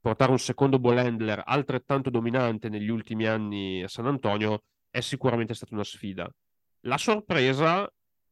portare 0.00 0.30
un 0.30 0.38
secondo 0.38 0.78
ball 0.78 0.98
handler 0.98 1.42
altrettanto 1.44 2.10
dominante 2.10 2.68
negli 2.68 2.88
ultimi 2.88 3.26
anni 3.26 3.82
a 3.82 3.88
San 3.88 4.06
Antonio 4.06 4.62
è 4.90 5.00
sicuramente 5.00 5.54
stata 5.54 5.74
una 5.74 5.84
sfida. 5.84 6.30
La 6.82 6.96
sorpresa 6.96 7.90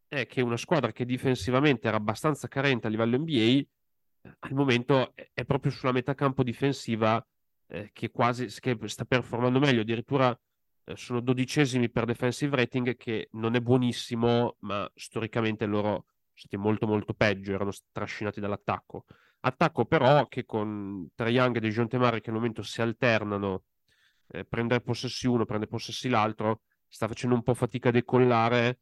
è 0.09 0.27
che 0.27 0.41
una 0.41 0.57
squadra 0.57 0.93
che 0.93 1.05
difensivamente 1.05 1.89
era 1.89 1.97
abbastanza 1.97 2.49
carente 2.49 2.87
a 2.87 2.91
livello 2.91 3.19
NBA, 3.19 3.61
al 4.41 4.55
momento 4.55 5.15
è 5.33 5.45
proprio 5.45 5.71
sulla 5.71 5.93
metà 5.93 6.15
campo 6.15 6.43
difensiva 6.43 7.25
eh, 7.69 7.91
che 7.93 8.11
quasi 8.11 8.47
che 8.61 8.77
sta 8.85 9.05
performando 9.05 9.59
meglio, 9.59 9.83
addirittura 9.83 10.37
eh, 10.85 10.97
sono 10.97 11.21
dodicesimi 11.21 11.91
per 11.91 12.05
defensive 12.05 12.57
rating 12.57 12.97
che 12.97 13.29
non 13.33 13.55
è 13.57 13.61
buonissimo, 13.61 14.57
ma 14.61 14.91
storicamente 14.95 15.67
loro 15.67 16.07
stati 16.37 16.57
molto 16.57 16.87
molto 16.87 17.15
peggio, 17.15 17.53
erano 17.53 17.73
trascinati 17.93 18.41
dall'attacco. 18.41 19.05
Attacco 19.41 19.85
però 19.85 20.27
che 20.27 20.45
con 20.45 21.09
Trae 21.15 21.31
Young 21.31 21.57
e 21.57 21.61
De 21.61 21.87
Temari 21.87 22.21
che 22.21 22.31
al 22.31 22.37
momento 22.37 22.63
si 22.63 22.81
alternano, 22.83 23.65
eh, 24.29 24.45
prendere 24.45 24.81
possessi 24.81 25.27
uno, 25.27 25.45
prendere 25.45 25.71
possessi 25.71 26.09
l'altro, 26.09 26.63
sta 26.89 27.07
facendo 27.09 27.35
un 27.35 27.43
po' 27.43 27.55
fatica 27.55 27.89
a 27.89 27.93
decollare. 27.93 28.81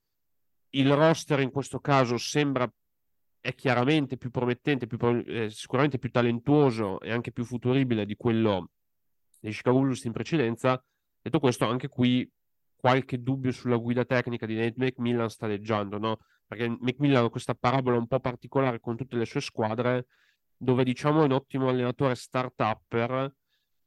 Il 0.71 0.93
roster 0.93 1.41
in 1.41 1.51
questo 1.51 1.81
caso 1.81 2.17
sembra 2.17 2.71
è 3.41 3.55
chiaramente 3.55 4.17
più 4.17 4.31
promettente, 4.31 4.87
più, 4.87 4.99
eh, 5.27 5.51
sicuramente 5.51 5.99
più 5.99 6.11
talentuoso 6.11 6.99
e 7.01 7.13
anche 7.13 7.31
più 7.31 7.45
futuribile 7.45 8.07
di 8.07 8.17
quello 8.17 8.71
dei 9.39 9.53
Chicago 9.53 9.81
Bulls 9.81 10.05
in 10.05 10.13
precedenza. 10.13 10.83
Detto 11.21 11.39
questo, 11.41 11.67
anche 11.67 11.89
qui 11.89 12.29
qualche 12.75 13.23
dubbio 13.23 13.53
sulla 13.53 13.77
guida 13.77 14.05
tecnica 14.07 14.47
di 14.47 14.55
Nate 14.57 14.75
McMillan 14.77 15.29
sta 15.29 15.47
leggiando, 15.47 15.99
no? 15.99 16.21
Perché 16.47 16.69
McMillan 16.69 17.25
ha 17.25 17.31
questa 17.31 17.55
parabola 17.55 17.97
un 17.97 18.07
po' 18.07 18.21
particolare 18.21 18.81
con 18.81 18.97
tutte 18.97 19.17
le 19.17 19.25
sue 19.25 19.41
squadre, 19.41 20.07
dove 20.57 20.85
diciamo 20.85 21.23
è 21.23 21.25
un 21.25 21.33
ottimo 21.33 21.69
allenatore 21.69 22.15
start-upper, 22.15 23.35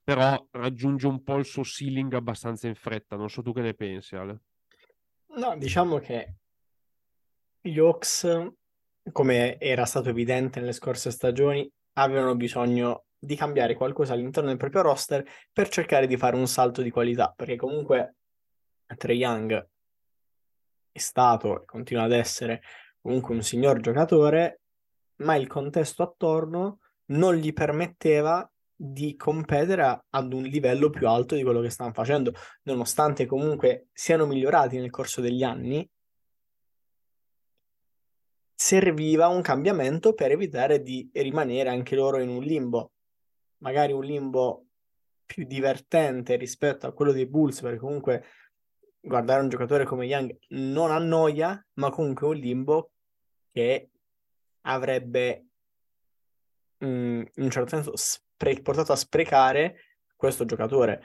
però 0.04 0.48
raggiunge 0.52 1.08
un 1.08 1.24
po' 1.24 1.38
il 1.38 1.46
suo 1.46 1.64
ceiling 1.64 2.14
abbastanza 2.14 2.68
in 2.68 2.76
fretta. 2.76 3.16
Non 3.16 3.30
so 3.30 3.42
tu 3.42 3.54
che 3.54 3.62
ne 3.62 3.74
pensi, 3.74 4.16
Ale. 4.16 4.42
No, 5.36 5.58
diciamo 5.58 6.00
che 6.00 6.36
gli 7.62 7.78
Hawks 7.78 8.56
come 9.12 9.60
era 9.60 9.86
stato 9.86 10.10
evidente 10.10 10.60
nelle 10.60 10.74
scorse 10.74 11.12
stagioni, 11.12 11.70
avevano 11.94 12.36
bisogno 12.36 13.06
di 13.18 13.36
cambiare 13.36 13.76
qualcosa 13.76 14.14
all'interno 14.14 14.50
del 14.50 14.58
proprio 14.58 14.82
roster 14.82 15.26
per 15.52 15.70
cercare 15.70 16.08
di 16.08 16.18
fare 16.18 16.36
un 16.36 16.48
salto 16.48 16.82
di 16.82 16.92
qualità, 16.92 17.34
perché 17.36 17.56
comunque 17.56 18.16
Trey 18.96 19.18
Young 19.18 19.68
è 20.98 21.00
stato 21.00 21.62
e 21.62 21.66
continua 21.66 22.04
ad 22.04 22.12
essere 22.12 22.62
comunque 23.00 23.34
un 23.34 23.42
signor 23.42 23.80
giocatore, 23.80 24.62
ma 25.18 25.36
il 25.36 25.48
contesto 25.48 26.04
attorno 26.04 26.80
non 27.08 27.36
gli 27.36 27.54
permetteva 27.54 28.50
di 28.76 29.16
competere 29.16 30.04
ad 30.10 30.34
un 30.34 30.44
livello 30.44 30.90
più 30.90 31.08
alto 31.08 31.36
di 31.36 31.44
quello 31.44 31.62
che 31.62 31.70
stanno 31.70 31.94
facendo, 31.94 32.34
nonostante 32.64 33.26
comunque 33.26 33.88
siano 33.94 34.26
migliorati 34.26 34.78
nel 34.78 34.92
corso 34.92 35.22
degli 35.22 35.44
anni, 35.44 35.90
serviva 38.54 39.28
un 39.28 39.42
cambiamento 39.42 40.14
per 40.14 40.32
evitare 40.32 40.82
di 40.82 41.10
rimanere 41.14 41.70
anche 41.70 41.96
loro 41.96 42.20
in 42.20 42.30
un 42.30 42.44
limbo, 42.44 42.92
magari 43.60 43.94
un 43.94 44.04
limbo 44.04 44.66
più 45.26 45.46
divertente 45.46 46.36
rispetto 46.36 46.88
a 46.88 46.94
quello 46.94 47.12
dei 47.12 47.28
Bulls, 47.28 47.62
perché 47.62 47.78
comunque 47.78 48.24
guardare 49.08 49.42
un 49.42 49.50
giocatore 49.50 49.86
come 49.86 50.06
Young 50.06 50.38
non 50.50 50.92
annoia, 50.92 51.66
ma 51.74 51.90
comunque 51.90 52.28
un 52.28 52.36
limbo 52.36 52.92
che 53.52 53.90
avrebbe 54.62 55.46
mm, 56.84 57.22
in 57.36 57.44
un 57.44 57.50
certo 57.50 57.70
senso 57.70 57.96
spre- 57.96 58.62
portato 58.62 58.92
a 58.92 58.98
sprecare 58.98 59.78
questo 60.16 60.46
giocatore. 60.46 61.02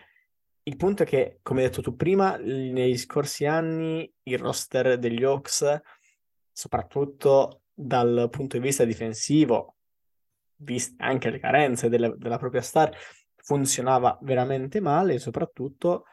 Il 0.64 0.76
punto 0.76 1.02
è 1.02 1.06
che, 1.06 1.38
come 1.42 1.62
hai 1.62 1.68
detto 1.68 1.82
tu 1.82 1.96
prima, 1.96 2.36
negli 2.36 2.96
scorsi 2.96 3.46
anni 3.46 4.10
il 4.24 4.38
roster 4.38 4.98
degli 4.98 5.24
Hawks 5.24 5.80
soprattutto 6.52 7.62
dal 7.72 8.28
punto 8.30 8.58
di 8.58 8.62
vista 8.62 8.84
difensivo, 8.84 9.76
viste 10.56 11.02
anche 11.02 11.30
le 11.30 11.38
carenze 11.38 11.88
delle, 11.88 12.14
della 12.16 12.38
propria 12.38 12.60
star, 12.60 12.94
funzionava 13.36 14.18
veramente 14.22 14.80
male 14.80 15.14
e 15.14 15.18
soprattutto, 15.18 16.04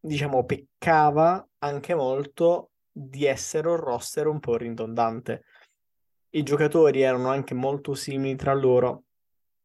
diciamo, 0.00 0.44
peccava 0.44 1.46
anche 1.58 1.94
molto 1.94 2.70
di 2.90 3.26
essere 3.26 3.68
un 3.68 3.76
roster 3.76 4.26
un 4.26 4.40
po' 4.40 4.56
ridondante. 4.56 5.44
I 6.30 6.42
giocatori 6.42 7.02
erano 7.02 7.28
anche 7.28 7.54
molto 7.54 7.94
simili 7.94 8.36
tra 8.36 8.54
loro, 8.54 9.04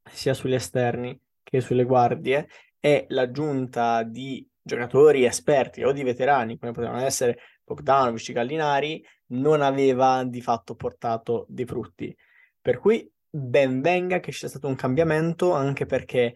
sia 0.03 0.33
sugli 0.33 0.53
esterni 0.53 1.19
che 1.43 1.61
sulle 1.61 1.83
guardie, 1.83 2.47
e 2.79 3.05
l'aggiunta 3.09 4.03
di 4.03 4.47
giocatori 4.61 5.25
esperti 5.25 5.83
o 5.83 5.91
di 5.91 6.03
veterani, 6.03 6.57
come 6.57 6.71
potevano 6.71 7.01
essere 7.01 7.37
Bogdanovic, 7.63 8.31
Gallinari, 8.31 9.03
non 9.27 9.61
aveva 9.61 10.23
di 10.23 10.41
fatto 10.41 10.75
portato 10.75 11.45
dei 11.49 11.65
frutti. 11.65 12.15
Per 12.61 12.79
cui 12.79 13.09
ben 13.29 13.81
venga 13.81 14.19
che 14.19 14.31
ci 14.31 14.39
sia 14.39 14.49
stato 14.49 14.67
un 14.67 14.75
cambiamento, 14.75 15.53
anche 15.53 15.85
perché 15.85 16.35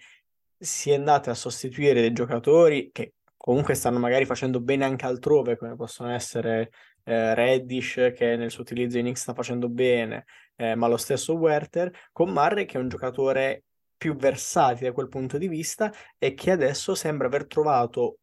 si 0.57 0.91
è 0.91 0.95
andati 0.95 1.29
a 1.29 1.33
sostituire 1.33 2.01
dei 2.01 2.11
giocatori 2.11 2.89
che 2.91 3.13
comunque 3.49 3.73
stanno 3.73 3.97
magari 3.97 4.25
facendo 4.25 4.59
bene 4.61 4.85
anche 4.85 5.07
altrove, 5.07 5.57
come 5.57 5.75
possono 5.75 6.11
essere 6.11 6.69
eh, 7.03 7.33
Reddish, 7.33 8.11
che 8.15 8.35
nel 8.35 8.51
suo 8.51 8.61
utilizzo 8.61 8.99
in 8.99 9.11
X 9.11 9.21
sta 9.21 9.33
facendo 9.33 9.67
bene, 9.69 10.25
eh, 10.55 10.75
ma 10.75 10.87
lo 10.87 10.97
stesso 10.97 11.33
Werther, 11.33 11.91
con 12.11 12.29
Murray, 12.29 12.65
che 12.65 12.77
è 12.77 12.79
un 12.79 12.89
giocatore 12.89 13.63
più 13.97 14.15
versatile 14.15 14.89
da 14.89 14.93
quel 14.93 15.07
punto 15.07 15.39
di 15.39 15.47
vista 15.47 15.91
e 16.19 16.35
che 16.35 16.51
adesso 16.51 16.93
sembra 16.93 17.25
aver 17.25 17.47
trovato 17.47 18.19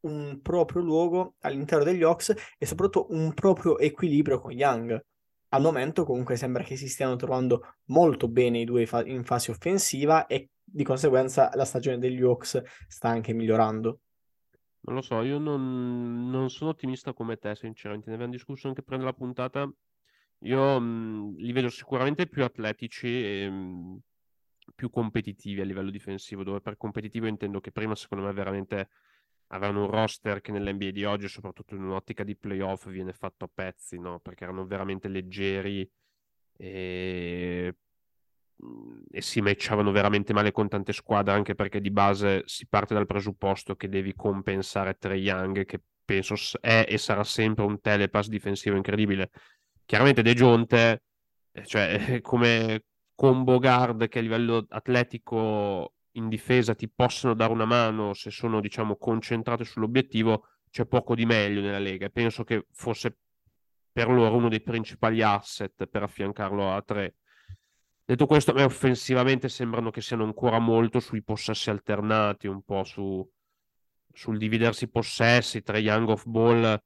un 0.00 0.40
proprio 0.42 0.82
luogo 0.82 1.36
all'interno 1.42 1.84
degli 1.84 2.02
Hawks 2.02 2.34
e 2.58 2.66
soprattutto 2.66 3.14
un 3.14 3.34
proprio 3.34 3.78
equilibrio 3.78 4.40
con 4.40 4.50
Young. 4.50 5.00
Al 5.50 5.62
momento 5.62 6.04
comunque 6.04 6.34
sembra 6.34 6.64
che 6.64 6.74
si 6.74 6.88
stiano 6.88 7.14
trovando 7.14 7.76
molto 7.84 8.26
bene 8.26 8.58
i 8.58 8.64
due 8.64 8.84
in 9.04 9.22
fase 9.22 9.52
offensiva 9.52 10.26
e 10.26 10.48
di 10.64 10.82
conseguenza 10.82 11.50
la 11.54 11.64
stagione 11.64 11.98
degli 11.98 12.20
Hawks 12.20 12.60
sta 12.88 13.08
anche 13.08 13.32
migliorando. 13.32 14.00
Non 14.86 14.94
lo 14.96 15.02
so, 15.02 15.20
io 15.22 15.38
non, 15.38 16.30
non 16.30 16.48
sono 16.48 16.70
ottimista 16.70 17.12
come 17.12 17.36
te, 17.38 17.54
sinceramente. 17.56 18.08
Ne 18.08 18.14
abbiamo 18.14 18.32
discusso 18.32 18.68
anche 18.68 18.82
prima 18.82 19.00
della 19.00 19.12
puntata. 19.12 19.68
Io 20.40 20.80
mh, 20.80 21.36
li 21.38 21.52
vedo 21.52 21.68
sicuramente 21.70 22.28
più 22.28 22.44
atletici 22.44 23.06
e 23.08 23.50
mh, 23.50 24.00
più 24.76 24.90
competitivi 24.90 25.60
a 25.60 25.64
livello 25.64 25.90
difensivo, 25.90 26.44
dove 26.44 26.60
per 26.60 26.76
competitivo 26.76 27.26
intendo 27.26 27.60
che 27.60 27.72
prima 27.72 27.94
secondo 27.96 28.24
me 28.26 28.32
veramente 28.32 28.88
avevano 29.48 29.84
un 29.84 29.90
roster 29.90 30.40
che 30.40 30.52
nell'NBA 30.52 30.90
di 30.92 31.04
oggi, 31.04 31.28
soprattutto 31.28 31.74
in 31.74 31.82
un'ottica 31.82 32.22
di 32.24 32.36
playoff, 32.36 32.88
viene 32.88 33.12
fatto 33.12 33.44
a 33.44 33.50
pezzi, 33.52 33.98
no? 33.98 34.20
Perché 34.20 34.44
erano 34.44 34.66
veramente 34.66 35.08
leggeri 35.08 35.88
e, 36.56 37.76
e 39.10 39.20
si 39.20 39.40
matchavano 39.40 39.92
veramente 39.92 40.32
male 40.32 40.52
con 40.52 40.68
tante 40.68 40.92
squadre, 40.92 41.34
anche 41.34 41.54
perché 41.54 41.80
di 41.80 41.90
base 41.90 42.42
si 42.46 42.66
parte 42.66 42.94
dal 42.94 43.06
presupposto 43.06 43.76
che 43.76 43.88
devi 43.88 44.14
compensare 44.14 44.96
Trey 44.98 45.20
Young, 45.20 45.64
che 45.64 45.80
penso 46.04 46.34
è 46.60 46.86
e 46.88 46.98
sarà 46.98 47.24
sempre 47.24 47.64
un 47.64 47.80
telepass 47.80 48.28
difensivo 48.28 48.76
incredibile. 48.76 49.30
Chiaramente 49.84 50.22
De 50.22 50.34
Jonte, 50.34 51.02
eh, 51.52 51.66
cioè 51.66 52.20
come 52.22 52.84
combo 53.14 53.58
guard 53.58 54.08
che 54.08 54.18
a 54.18 54.22
livello 54.22 54.66
atletico 54.68 55.94
in 56.12 56.28
difesa 56.28 56.74
ti 56.74 56.88
possono 56.88 57.34
dare 57.34 57.52
una 57.52 57.64
mano 57.64 58.14
se 58.14 58.30
sono, 58.30 58.60
diciamo, 58.60 58.96
concentrate 58.96 59.64
sull'obiettivo, 59.64 60.48
c'è 60.70 60.86
poco 60.86 61.14
di 61.14 61.26
meglio 61.26 61.60
nella 61.60 61.78
Lega. 61.78 62.08
Penso 62.08 62.44
che 62.44 62.66
fosse 62.72 63.18
per 63.92 64.08
loro 64.08 64.36
uno 64.36 64.48
dei 64.48 64.62
principali 64.62 65.22
asset 65.22 65.86
per 65.86 66.02
affiancarlo 66.02 66.72
a 66.72 66.82
tre. 66.82 67.16
Detto 68.06 68.26
questo, 68.26 68.52
a 68.52 68.54
me 68.54 68.62
offensivamente 68.62 69.48
sembrano 69.48 69.90
che 69.90 70.00
siano 70.00 70.24
ancora 70.24 70.58
molto 70.60 71.00
sui 71.00 71.22
possessi 71.22 71.70
alternati, 71.70 72.46
un 72.46 72.62
po' 72.62 72.84
su, 72.84 73.28
sul 74.12 74.38
dividersi 74.38 74.88
possessi 74.88 75.62
tra 75.62 75.78
Young 75.78 76.08
of 76.10 76.24
Ball. 76.26 76.80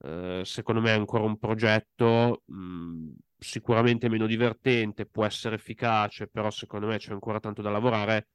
Eh, 0.00 0.42
secondo 0.44 0.80
me 0.80 0.90
è 0.90 0.94
ancora 0.94 1.24
un 1.24 1.38
progetto 1.38 2.42
mh, 2.46 2.54
mm, 2.56 3.08
sicuramente 3.38 4.08
meno 4.08 4.26
divertente, 4.26 5.06
può 5.06 5.24
essere 5.24 5.54
efficace, 5.54 6.26
però 6.26 6.50
secondo 6.50 6.86
me 6.88 6.98
c'è 6.98 7.12
ancora 7.12 7.40
tanto 7.40 7.62
da 7.62 7.70
lavorare 7.70 8.28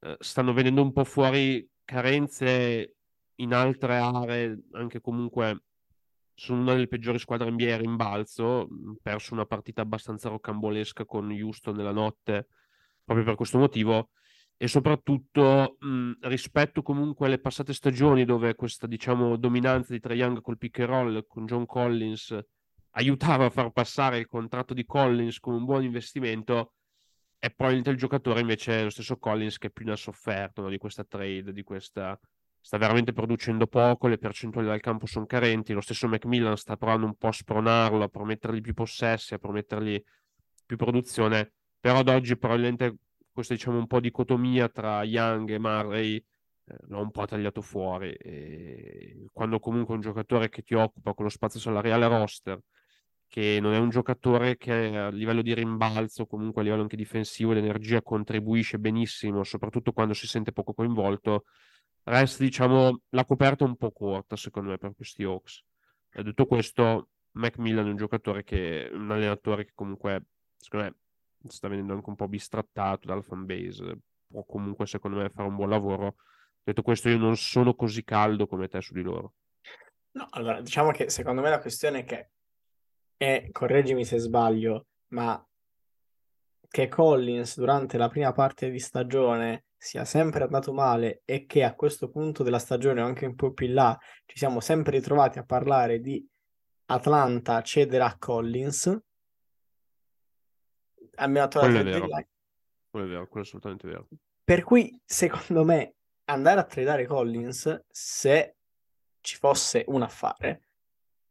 eh, 0.00 0.16
stanno 0.20 0.52
venendo 0.52 0.82
un 0.82 0.92
po' 0.92 1.04
fuori 1.04 1.68
carenze 1.84 2.94
in 3.36 3.52
altre 3.52 3.96
aree, 3.98 4.58
anche 4.72 5.00
comunque 5.00 5.64
sono 6.38 6.60
una 6.60 6.74
delle 6.74 6.86
peggiori 6.86 7.18
squadre 7.18 7.50
NBA 7.50 7.74
a 7.74 7.76
rimbalzo, 7.78 8.68
perso 9.02 9.34
una 9.34 9.44
partita 9.44 9.82
abbastanza 9.82 10.28
rocambolesca 10.28 11.04
con 11.04 11.28
Houston 11.32 11.74
nella 11.74 11.90
notte, 11.90 12.46
proprio 13.04 13.24
per 13.26 13.34
questo 13.34 13.58
motivo. 13.58 14.10
e 14.56 14.66
soprattutto 14.68 15.76
mh, 15.80 16.12
rispetto 16.22 16.82
comunque 16.82 17.26
alle 17.26 17.38
passate 17.40 17.72
stagioni 17.72 18.24
dove 18.24 18.54
questa 18.56 18.86
diciamo 18.86 19.36
dominanza 19.36 19.92
di 19.92 20.00
Trae 20.00 20.16
Young 20.16 20.40
col 20.40 20.58
pick 20.58 20.80
and 20.80 20.88
roll 20.88 21.26
con 21.28 21.46
John 21.46 21.64
Collins 21.66 22.36
aiutava 22.92 23.46
a 23.46 23.50
far 23.50 23.70
passare 23.70 24.18
il 24.18 24.26
contratto 24.26 24.74
di 24.74 24.84
Collins 24.84 25.38
come 25.38 25.56
un 25.56 25.64
buon 25.64 25.84
investimento 25.84 26.74
è 27.38 27.48
probabilmente 27.50 27.90
il 27.90 27.98
giocatore 27.98 28.40
invece 28.40 28.82
lo 28.82 28.90
stesso 28.90 29.16
Collins 29.18 29.58
che 29.58 29.70
più 29.70 29.84
ne 29.84 29.92
ha 29.92 29.96
sofferto 29.96 30.62
no, 30.62 30.68
di 30.68 30.78
questa 30.78 31.04
trade, 31.04 31.52
di 31.52 31.62
questa 31.62 32.18
sta 32.68 32.76
veramente 32.76 33.14
producendo 33.14 33.66
poco, 33.66 34.08
le 34.08 34.18
percentuali 34.18 34.66
dal 34.66 34.80
campo 34.80 35.06
sono 35.06 35.24
carenti, 35.24 35.72
lo 35.72 35.80
stesso 35.80 36.06
Macmillan 36.06 36.54
sta 36.54 36.76
provando 36.76 37.06
un 37.06 37.14
po' 37.14 37.28
a 37.28 37.32
spronarlo, 37.32 38.04
a 38.04 38.08
promettergli 38.08 38.60
più 38.60 38.74
possessi, 38.74 39.32
a 39.32 39.38
promettergli 39.38 39.98
più 40.66 40.76
produzione, 40.76 41.54
però 41.80 42.00
ad 42.00 42.08
oggi 42.08 42.36
probabilmente 42.36 42.96
questa 43.32 43.54
diciamo 43.54 43.78
un 43.78 43.86
po' 43.86 44.00
dicotomia 44.00 44.68
tra 44.68 45.02
Young 45.02 45.48
e 45.48 45.58
Murray 45.58 46.16
eh, 46.16 46.76
l'ho 46.88 47.00
un 47.00 47.10
po' 47.10 47.24
tagliato 47.24 47.62
fuori. 47.62 48.12
E 48.12 49.24
quando 49.32 49.60
comunque 49.60 49.94
un 49.94 50.02
giocatore 50.02 50.50
che 50.50 50.60
ti 50.60 50.74
occupa 50.74 51.14
con 51.14 51.24
lo 51.24 51.30
spazio 51.30 51.60
salariale 51.60 52.06
roster, 52.06 52.60
che 53.28 53.60
non 53.62 53.72
è 53.72 53.78
un 53.78 53.88
giocatore 53.88 54.58
che 54.58 54.94
a 54.94 55.08
livello 55.08 55.40
di 55.40 55.54
rimbalzo, 55.54 56.26
comunque 56.26 56.60
a 56.60 56.64
livello 56.64 56.82
anche 56.82 56.96
difensivo 56.96 57.52
ed 57.52 57.58
energia 57.64 58.02
contribuisce 58.02 58.78
benissimo, 58.78 59.42
soprattutto 59.42 59.92
quando 59.92 60.12
si 60.12 60.26
sente 60.26 60.52
poco 60.52 60.74
coinvolto, 60.74 61.44
resta 62.08 62.42
diciamo 62.42 63.02
la 63.10 63.24
coperta 63.24 63.64
un 63.64 63.76
po' 63.76 63.92
corta 63.92 64.36
secondo 64.36 64.70
me 64.70 64.78
per 64.78 64.94
questi 64.94 65.24
Hawks. 65.24 65.62
E 66.10 66.22
detto 66.22 66.46
questo, 66.46 67.08
Macmillan 67.32 67.86
è 67.86 67.90
un 67.90 67.96
giocatore 67.96 68.44
che, 68.44 68.88
un 68.92 69.10
allenatore 69.10 69.64
che 69.64 69.72
comunque 69.74 70.24
secondo 70.56 70.86
me 70.86 70.96
sta 71.48 71.68
venendo 71.68 71.92
anche 71.92 72.08
un 72.08 72.16
po' 72.16 72.28
bistrattato 72.28 73.06
dalla 73.06 73.22
fanbase, 73.22 73.98
può 74.26 74.44
comunque 74.44 74.86
secondo 74.86 75.18
me 75.18 75.28
fare 75.28 75.48
un 75.48 75.56
buon 75.56 75.68
lavoro. 75.68 76.16
Detto 76.62 76.82
questo, 76.82 77.08
io 77.08 77.18
non 77.18 77.36
sono 77.36 77.74
così 77.74 78.04
caldo 78.04 78.46
come 78.46 78.68
te 78.68 78.80
su 78.80 78.92
di 78.92 79.02
loro. 79.02 79.34
No, 80.12 80.26
allora, 80.30 80.60
diciamo 80.60 80.90
che 80.90 81.08
secondo 81.10 81.40
me 81.40 81.50
la 81.50 81.60
questione 81.60 82.00
è 82.00 82.04
che, 82.04 82.30
è, 83.16 83.48
correggimi 83.52 84.04
se 84.04 84.18
sbaglio, 84.18 84.86
ma 85.08 85.42
che 86.68 86.88
Collins 86.88 87.56
durante 87.56 87.96
la 87.96 88.08
prima 88.08 88.32
parte 88.32 88.70
di 88.70 88.78
stagione 88.78 89.64
sia 89.76 90.04
sempre 90.04 90.44
andato 90.44 90.72
male 90.72 91.22
e 91.24 91.46
che 91.46 91.64
a 91.64 91.74
questo 91.74 92.10
punto 92.10 92.42
della 92.42 92.58
stagione 92.58 93.00
anche 93.00 93.26
un 93.26 93.34
po' 93.34 93.52
più 93.52 93.66
in 93.66 93.74
là 93.74 93.98
ci 94.26 94.36
siamo 94.36 94.60
sempre 94.60 94.92
ritrovati 94.92 95.38
a 95.38 95.44
parlare 95.44 96.00
di 96.00 96.26
Atlanta 96.86 97.62
cedere 97.62 98.04
a 98.04 98.16
Collins 98.18 99.00
almeno 101.18 101.48
quello 101.48 101.78
è 101.78 101.84
vero. 101.84 102.08
Quello 102.90 103.06
è 103.06 103.08
vero, 103.08 103.28
quello 103.28 103.44
è 103.44 103.48
assolutamente 103.48 103.86
vero. 103.86 104.08
Per 104.44 104.64
cui, 104.64 104.98
secondo 105.04 105.64
me, 105.64 105.94
andare 106.24 106.60
a 106.60 106.64
tradare 106.64 107.06
Collins, 107.06 107.84
se 107.88 108.56
ci 109.20 109.36
fosse 109.36 109.84
un 109.88 110.02
affare, 110.02 110.62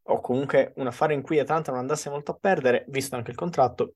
o 0.03 0.21
comunque 0.21 0.73
un 0.75 0.87
affare 0.87 1.13
in 1.13 1.21
cui 1.21 1.39
Atlanta 1.39 1.71
non 1.71 1.79
andasse 1.81 2.09
molto 2.09 2.31
a 2.31 2.37
perdere, 2.39 2.85
visto 2.89 3.15
anche 3.15 3.31
il 3.31 3.37
contratto, 3.37 3.95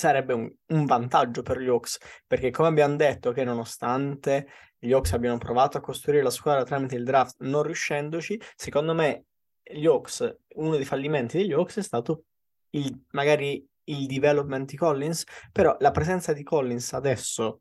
sarebbe 0.00 0.32
un, 0.32 0.50
un, 0.68 0.86
vantaggio 0.86 1.42
per 1.42 1.60
gli 1.60 1.68
Hawks, 1.68 1.98
perché 2.26 2.50
come 2.50 2.68
abbiamo 2.68 2.96
detto 2.96 3.32
che 3.32 3.44
nonostante 3.44 4.48
gli 4.78 4.92
Hawks 4.92 5.12
abbiano 5.12 5.36
provato 5.36 5.76
a 5.76 5.80
costruire 5.80 6.22
la 6.22 6.30
squadra 6.30 6.64
tramite 6.64 6.96
il 6.96 7.04
draft 7.04 7.36
non 7.40 7.62
riuscendoci, 7.62 8.40
secondo 8.56 8.94
me 8.94 9.26
gli 9.62 9.86
Hawks, 9.86 10.36
uno 10.54 10.76
dei 10.76 10.86
fallimenti 10.86 11.36
degli 11.36 11.52
Hawks 11.52 11.76
è 11.76 11.82
stato 11.82 12.24
il, 12.70 13.04
magari 13.10 13.64
il 13.84 14.06
development 14.06 14.70
di 14.70 14.76
Collins, 14.76 15.24
però 15.52 15.76
la 15.80 15.90
presenza 15.90 16.32
di 16.32 16.42
Collins 16.42 16.94
adesso 16.94 17.60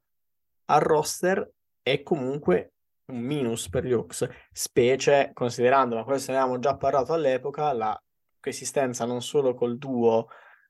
al 0.65 0.79
roster 0.79 1.51
è 1.81 2.01
comunque 2.03 2.73
un 3.07 3.19
minus 3.19 3.67
per 3.67 3.83
gli 3.83 3.91
Hawks, 3.91 4.27
specie 4.51 5.31
considerando, 5.33 5.95
ma 5.95 6.03
questo 6.03 6.31
ne 6.31 6.37
avevamo 6.37 6.59
già 6.59 6.77
parlato 6.77 7.11
all'epoca, 7.11 7.73
la 7.73 8.01
coesistenza 8.39 9.03
non 9.03 9.21
solo 9.21 9.53
col 9.53 9.77
duo 9.77 10.29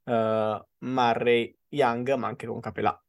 uh, 0.09 0.65
Murray-Young, 0.79 2.13
ma 2.15 2.27
anche 2.27 2.47
con 2.47 2.59
Capelà. 2.59 3.01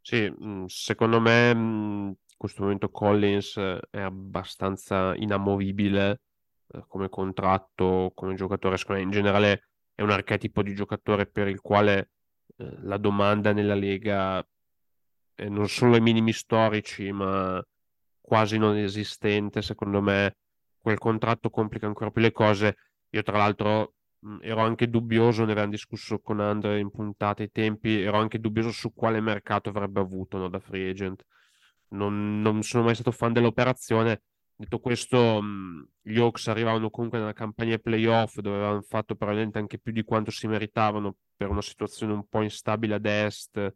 Sì, 0.00 0.30
mm, 0.30 0.66
secondo 0.66 1.20
me 1.20 1.54
mm, 1.54 2.06
in 2.08 2.14
questo 2.36 2.62
momento 2.62 2.90
Collins 2.90 3.58
è 3.90 4.00
abbastanza 4.00 5.14
inamovibile 5.16 6.20
eh, 6.68 6.84
come 6.86 7.08
contratto, 7.08 8.12
come 8.14 8.34
giocatore, 8.34 8.76
secondo 8.76 9.00
me 9.00 9.06
in 9.06 9.12
generale 9.12 9.68
è 9.94 10.02
un 10.02 10.10
archetipo 10.10 10.62
di 10.62 10.74
giocatore 10.74 11.26
per 11.26 11.48
il 11.48 11.60
quale 11.60 12.10
eh, 12.56 12.76
la 12.82 12.98
domanda 12.98 13.52
nella 13.52 13.74
Lega 13.74 14.46
è 15.34 15.48
non 15.48 15.68
solo 15.68 15.94
ai 15.94 16.00
minimi 16.00 16.32
storici, 16.32 17.12
ma 17.12 17.62
quasi 18.20 18.58
non 18.58 18.76
esistente. 18.76 19.62
Secondo 19.62 20.00
me 20.00 20.36
quel 20.80 20.98
contratto 20.98 21.50
complica 21.50 21.86
ancora 21.86 22.10
più 22.10 22.22
le 22.22 22.32
cose. 22.32 22.76
Io, 23.10 23.22
tra 23.22 23.36
l'altro, 23.36 23.95
ero 24.40 24.60
anche 24.60 24.88
dubbioso, 24.88 25.44
ne 25.44 25.52
avevamo 25.52 25.72
discusso 25.72 26.20
con 26.20 26.40
Andre 26.40 26.78
in 26.80 26.90
puntata 26.90 27.42
ai 27.42 27.50
tempi, 27.50 28.00
ero 28.00 28.18
anche 28.18 28.38
dubbioso 28.40 28.70
su 28.70 28.92
quale 28.92 29.20
mercato 29.20 29.68
avrebbe 29.70 30.00
avuto 30.00 30.38
no, 30.38 30.48
da 30.48 30.58
free 30.58 30.90
agent. 30.90 31.24
Non, 31.88 32.40
non 32.40 32.62
sono 32.62 32.84
mai 32.84 32.94
stato 32.94 33.12
fan 33.12 33.32
dell'operazione 33.32 34.22
Detto 34.58 34.78
questo, 34.78 35.42
gli 36.00 36.18
Hawks 36.18 36.48
arrivavano 36.48 36.88
comunque 36.88 37.18
nella 37.18 37.34
campagna 37.34 37.76
playoff 37.76 38.38
dove 38.38 38.56
avevano 38.56 38.80
fatto 38.80 39.14
probabilmente 39.14 39.58
anche 39.58 39.78
più 39.78 39.92
di 39.92 40.02
quanto 40.02 40.30
si 40.30 40.46
meritavano 40.46 41.16
per 41.36 41.50
una 41.50 41.60
situazione 41.60 42.14
un 42.14 42.26
po' 42.26 42.40
instabile 42.40 42.94
ad 42.94 43.04
est 43.04 43.74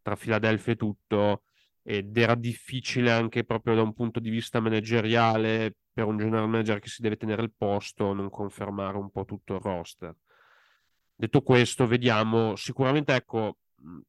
tra 0.00 0.16
Philadelphia 0.16 0.72
e 0.72 0.76
tutto 0.76 1.42
ed 1.82 2.16
era 2.16 2.34
difficile 2.34 3.10
anche 3.10 3.44
proprio 3.44 3.74
da 3.74 3.82
un 3.82 3.92
punto 3.92 4.18
di 4.18 4.30
vista 4.30 4.58
manageriale 4.58 5.74
per 5.96 6.04
un 6.04 6.18
general 6.18 6.46
manager 6.46 6.78
che 6.78 6.90
si 6.90 7.00
deve 7.00 7.16
tenere 7.16 7.40
il 7.40 7.54
posto 7.56 8.12
non 8.12 8.28
confermare 8.28 8.98
un 8.98 9.10
po' 9.10 9.24
tutto 9.24 9.54
il 9.54 9.60
roster. 9.60 10.14
Detto 11.14 11.40
questo, 11.40 11.86
vediamo, 11.86 12.54
sicuramente 12.54 13.14
ecco, 13.14 13.56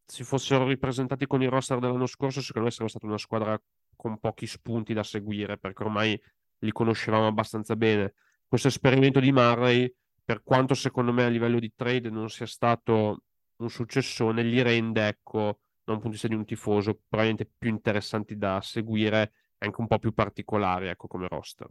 si 0.06 0.26
fossero 0.26 0.68
ripresentati 0.68 1.26
con 1.28 1.42
il 1.42 1.50
roster 1.50 1.80
dell'anno 1.80 2.06
scorso, 2.06 2.42
secondo 2.42 2.68
me 2.68 2.74
sarebbe 2.74 2.90
stata 2.90 3.06
una 3.06 3.18
squadra 3.18 3.58
con 3.96 4.20
pochi 4.20 4.48
spunti 4.48 4.94
da 4.94 5.04
seguire, 5.04 5.58
perché 5.58 5.84
ormai 5.84 6.22
li 6.58 6.72
conoscevamo 6.74 7.26
abbastanza 7.26 7.78
bene. 7.78 8.16
Questo 8.46 8.68
esperimento 8.68 9.22
di 9.22 9.32
Murray, 9.32 9.90
per 10.26 10.44
quanto 10.44 10.74
secondo 10.74 11.14
me 11.14 11.24
a 11.24 11.30
livello 11.30 11.58
di 11.58 11.72
trade 11.74 12.10
non 12.10 12.30
sia 12.30 12.48
stato 12.48 13.24
un 13.56 13.70
successone, 13.70 14.44
li 14.44 14.62
rende, 14.62 15.08
ecco, 15.08 15.60
da 15.86 15.94
un 15.94 16.00
punto 16.02 16.08
di 16.08 16.10
vista 16.10 16.28
di 16.28 16.36
un 16.36 16.44
tifoso, 16.44 17.00
probabilmente 17.08 17.50
più 17.58 17.70
interessanti 17.70 18.36
da 18.36 18.60
seguire 18.60 19.32
anche 19.60 19.82
un 19.82 19.88
po' 19.88 20.00
più 20.00 20.14
particolari, 20.14 20.88
ecco, 20.88 21.08
come 21.08 21.28
roster. 21.28 21.68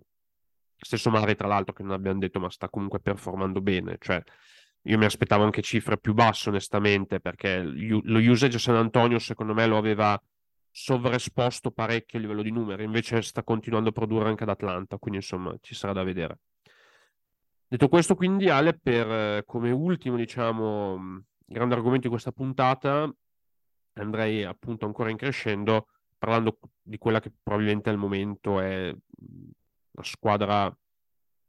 Stesso 0.76 1.10
Murray, 1.10 1.34
tra 1.34 1.48
l'altro, 1.48 1.72
che 1.72 1.82
non 1.82 1.92
abbiamo 1.92 2.18
detto, 2.18 2.38
ma 2.40 2.50
sta 2.50 2.68
comunque 2.68 3.00
performando 3.00 3.60
bene, 3.60 3.96
cioè 3.98 4.22
io 4.82 4.98
mi 4.98 5.04
aspettavo 5.04 5.42
anche 5.42 5.62
cifre 5.62 5.98
più 5.98 6.14
basse, 6.14 6.48
onestamente, 6.48 7.18
perché 7.20 7.62
lo 7.62 8.18
usage 8.18 8.58
San 8.58 8.76
Antonio, 8.76 9.18
secondo 9.18 9.52
me, 9.52 9.66
lo 9.66 9.76
aveva 9.76 10.20
sovraesposto 10.70 11.70
parecchio 11.70 12.18
a 12.18 12.20
livello 12.20 12.42
di 12.42 12.50
numeri, 12.50 12.84
invece 12.84 13.22
sta 13.22 13.42
continuando 13.42 13.88
a 13.88 13.92
produrre 13.92 14.28
anche 14.28 14.42
ad 14.42 14.50
Atlanta, 14.50 14.98
quindi 14.98 15.20
insomma 15.20 15.56
ci 15.60 15.74
sarà 15.74 15.92
da 15.92 16.02
vedere. 16.02 16.40
Detto 17.66 17.88
questo, 17.88 18.14
quindi 18.14 18.48
Ale, 18.48 18.78
per 18.78 19.44
come 19.44 19.70
ultimo, 19.70 20.16
diciamo, 20.16 21.24
grande 21.46 21.74
argomento 21.74 22.02
di 22.02 22.10
questa 22.10 22.30
puntata, 22.30 23.12
andrei 23.94 24.44
appunto 24.44 24.84
ancora 24.86 25.10
in 25.10 25.16
crescendo 25.16 25.88
parlando 26.18 26.58
di 26.82 26.98
quella 26.98 27.20
che 27.20 27.32
probabilmente 27.42 27.90
al 27.90 27.96
momento 27.96 28.60
è 28.60 28.94
la 29.90 30.02
squadra 30.02 30.76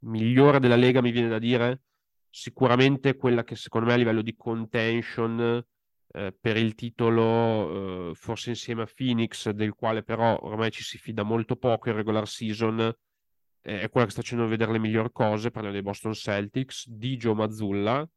migliore 0.00 0.60
della 0.60 0.76
Lega, 0.76 1.02
mi 1.02 1.10
viene 1.10 1.28
da 1.28 1.38
dire, 1.38 1.82
sicuramente 2.30 3.16
quella 3.16 3.44
che 3.44 3.56
secondo 3.56 3.88
me 3.88 3.94
a 3.94 3.96
livello 3.96 4.22
di 4.22 4.36
contention 4.36 5.64
eh, 6.10 6.36
per 6.38 6.56
il 6.56 6.74
titolo, 6.74 8.10
eh, 8.10 8.14
forse 8.14 8.50
insieme 8.50 8.82
a 8.82 8.88
Phoenix, 8.92 9.50
del 9.50 9.74
quale 9.74 10.02
però 10.02 10.38
ormai 10.42 10.70
ci 10.70 10.82
si 10.82 10.98
fida 10.98 11.22
molto 11.22 11.56
poco 11.56 11.88
in 11.90 11.96
regular 11.96 12.26
season, 12.26 12.80
eh, 12.80 13.80
è 13.80 13.90
quella 13.90 14.06
che 14.06 14.12
sta 14.12 14.22
facendo 14.22 14.46
vedere 14.46 14.72
le 14.72 14.78
migliori 14.78 15.10
cose, 15.12 15.50
parliamo 15.50 15.76
dei 15.76 15.84
Boston 15.84 16.14
Celtics, 16.14 16.88
di 16.88 17.16
Joe 17.16 17.34
Mazzulla, 17.34 18.08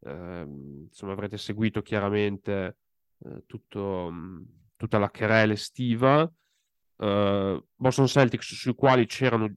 ehm, 0.00 0.86
insomma 0.88 1.12
avrete 1.12 1.36
seguito 1.38 1.82
chiaramente 1.82 2.76
eh, 3.24 3.44
tutto, 3.46 4.12
tutta 4.76 4.98
la 4.98 5.10
querela 5.10 5.52
estiva, 5.52 6.30
Boston 6.96 8.06
Celtics 8.06 8.54
sui 8.54 8.74
quali 8.74 9.06
c'erano 9.06 9.52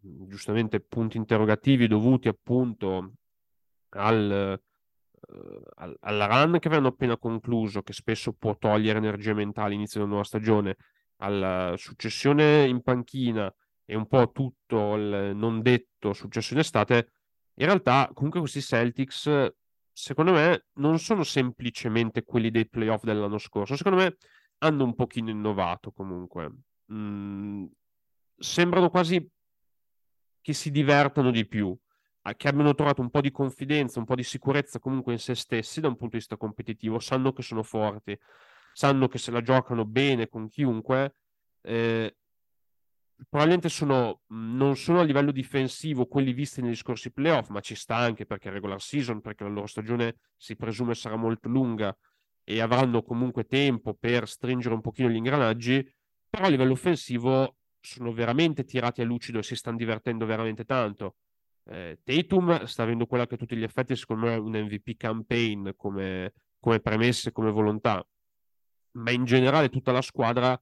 giustamente 0.00 0.80
punti 0.80 1.16
interrogativi 1.16 1.86
dovuti 1.86 2.28
appunto 2.28 3.12
al, 3.90 4.60
uh, 5.28 5.92
alla 6.00 6.26
run 6.26 6.58
che 6.58 6.68
avevano 6.68 6.88
appena 6.88 7.16
concluso, 7.16 7.82
che 7.82 7.92
spesso 7.92 8.32
può 8.32 8.56
togliere 8.56 8.98
energia 8.98 9.34
mentale 9.34 9.68
all'inizio 9.68 9.98
della 9.98 10.12
nuova 10.12 10.24
stagione, 10.24 10.76
alla 11.16 11.74
successione 11.76 12.66
in 12.66 12.80
panchina 12.82 13.52
e 13.84 13.96
un 13.96 14.06
po' 14.06 14.30
tutto 14.30 14.94
il 14.94 15.32
non 15.34 15.62
detto 15.62 16.12
successo 16.12 16.54
in 16.54 16.60
estate, 16.60 17.10
in 17.54 17.66
realtà 17.66 18.08
comunque 18.14 18.40
questi 18.40 18.60
Celtics, 18.60 19.52
secondo 19.92 20.32
me, 20.32 20.66
non 20.74 20.98
sono 20.98 21.24
semplicemente 21.24 22.22
quelli 22.22 22.50
dei 22.50 22.68
playoff 22.68 23.02
dell'anno 23.02 23.38
scorso. 23.38 23.74
Secondo 23.76 23.98
me 23.98 24.16
hanno 24.58 24.84
un 24.84 24.94
pochino 24.94 25.30
innovato 25.30 25.92
comunque. 25.92 26.52
Mm, 26.92 27.66
sembrano 28.36 28.90
quasi 28.90 29.26
che 30.40 30.52
si 30.52 30.70
divertano 30.70 31.30
di 31.30 31.46
più, 31.46 31.76
che 32.36 32.48
abbiano 32.48 32.74
trovato 32.74 33.00
un 33.00 33.10
po' 33.10 33.20
di 33.20 33.30
confidenza, 33.30 33.98
un 33.98 34.04
po' 34.04 34.14
di 34.14 34.22
sicurezza 34.22 34.78
comunque 34.78 35.12
in 35.12 35.18
se 35.18 35.34
stessi 35.34 35.80
da 35.80 35.88
un 35.88 35.96
punto 35.96 36.12
di 36.12 36.18
vista 36.18 36.36
competitivo, 36.36 36.98
sanno 36.98 37.32
che 37.32 37.42
sono 37.42 37.62
forti, 37.62 38.18
sanno 38.72 39.08
che 39.08 39.18
se 39.18 39.30
la 39.30 39.42
giocano 39.42 39.84
bene 39.84 40.28
con 40.28 40.48
chiunque, 40.48 41.14
eh, 41.62 42.16
probabilmente 43.28 43.68
sono, 43.68 44.22
non 44.28 44.76
sono 44.76 45.00
a 45.00 45.04
livello 45.04 45.32
difensivo 45.32 46.06
quelli 46.06 46.32
visti 46.32 46.62
negli 46.62 46.76
scorsi 46.76 47.12
playoff, 47.12 47.48
ma 47.48 47.60
ci 47.60 47.74
sta 47.74 47.96
anche 47.96 48.26
perché 48.26 48.48
è 48.48 48.52
regular 48.52 48.80
season, 48.80 49.20
perché 49.20 49.44
la 49.44 49.50
loro 49.50 49.66
stagione 49.66 50.18
si 50.36 50.54
presume 50.54 50.94
sarà 50.94 51.16
molto 51.16 51.48
lunga 51.48 51.96
e 52.50 52.62
avranno 52.62 53.02
comunque 53.02 53.44
tempo 53.44 53.92
per 53.92 54.26
stringere 54.26 54.74
un 54.74 54.80
pochino 54.80 55.10
gli 55.10 55.16
ingranaggi, 55.16 55.86
però 56.30 56.46
a 56.46 56.48
livello 56.48 56.72
offensivo 56.72 57.56
sono 57.78 58.10
veramente 58.10 58.64
tirati 58.64 59.02
a 59.02 59.04
lucido 59.04 59.38
e 59.38 59.42
si 59.42 59.54
stanno 59.54 59.76
divertendo 59.76 60.24
veramente 60.24 60.64
tanto. 60.64 61.16
Eh, 61.64 61.98
Tatum 62.02 62.64
sta 62.64 62.84
avendo 62.84 63.04
quella 63.04 63.26
che 63.26 63.34
a 63.34 63.36
tutti 63.36 63.54
gli 63.54 63.62
effetti 63.62 63.94
secondo 63.96 64.24
me 64.24 64.34
è 64.36 64.38
un 64.38 64.52
MVP 64.52 64.96
campaign 64.96 65.72
come, 65.76 66.32
come 66.58 66.80
premesse, 66.80 67.32
come 67.32 67.50
volontà, 67.50 68.02
ma 68.92 69.10
in 69.10 69.26
generale 69.26 69.68
tutta 69.68 69.92
la 69.92 70.00
squadra 70.00 70.58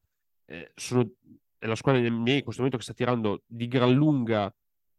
eh, 0.47 0.73
sono, 0.75 1.09
è 1.57 1.67
la 1.67 1.77
squadra 1.77 2.01
NBA 2.01 2.33
in 2.33 2.43
questo 2.43 2.63
momento 2.63 2.79
che 2.79 2.83
sta 2.83 2.95
tirando 2.95 3.45
di 3.47 3.69
gran 3.69 3.93
lunga 3.93 4.53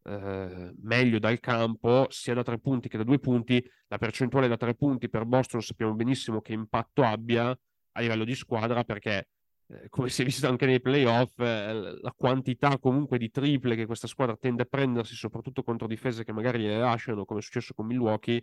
eh, 0.07 0.73
meglio 0.81 1.19
dal 1.19 1.39
campo, 1.39 2.07
sia 2.09 2.33
da 2.33 2.43
tre 2.43 2.59
punti 2.59 2.87
che 2.87 2.97
da 2.97 3.03
due 3.03 3.19
punti. 3.19 3.63
La 3.87 3.97
percentuale 3.97 4.47
da 4.47 4.57
tre 4.57 4.73
punti 4.75 5.09
per 5.09 5.25
Boston 5.25 5.61
sappiamo 5.61 5.93
benissimo 5.93 6.41
che 6.41 6.53
impatto 6.53 7.03
abbia 7.03 7.49
a 7.49 8.01
livello 8.01 8.23
di 8.23 8.35
squadra 8.35 8.83
perché 8.83 9.27
eh, 9.67 9.89
come 9.89 10.07
si 10.09 10.21
è 10.21 10.25
visto 10.25 10.47
anche 10.47 10.65
nei 10.65 10.79
playoff, 10.79 11.37
eh, 11.39 11.73
la 11.73 12.13
quantità 12.15 12.77
comunque 12.79 13.17
di 13.17 13.29
triple 13.29 13.75
che 13.75 13.85
questa 13.85 14.07
squadra 14.07 14.37
tende 14.37 14.63
a 14.63 14.65
prendersi, 14.65 15.13
soprattutto 15.15 15.63
contro 15.63 15.87
difese 15.87 16.23
che 16.23 16.31
magari 16.31 16.63
le 16.63 16.77
lasciano, 16.77 17.25
come 17.25 17.39
è 17.39 17.43
successo 17.43 17.73
con 17.73 17.85
Milwaukee, 17.85 18.41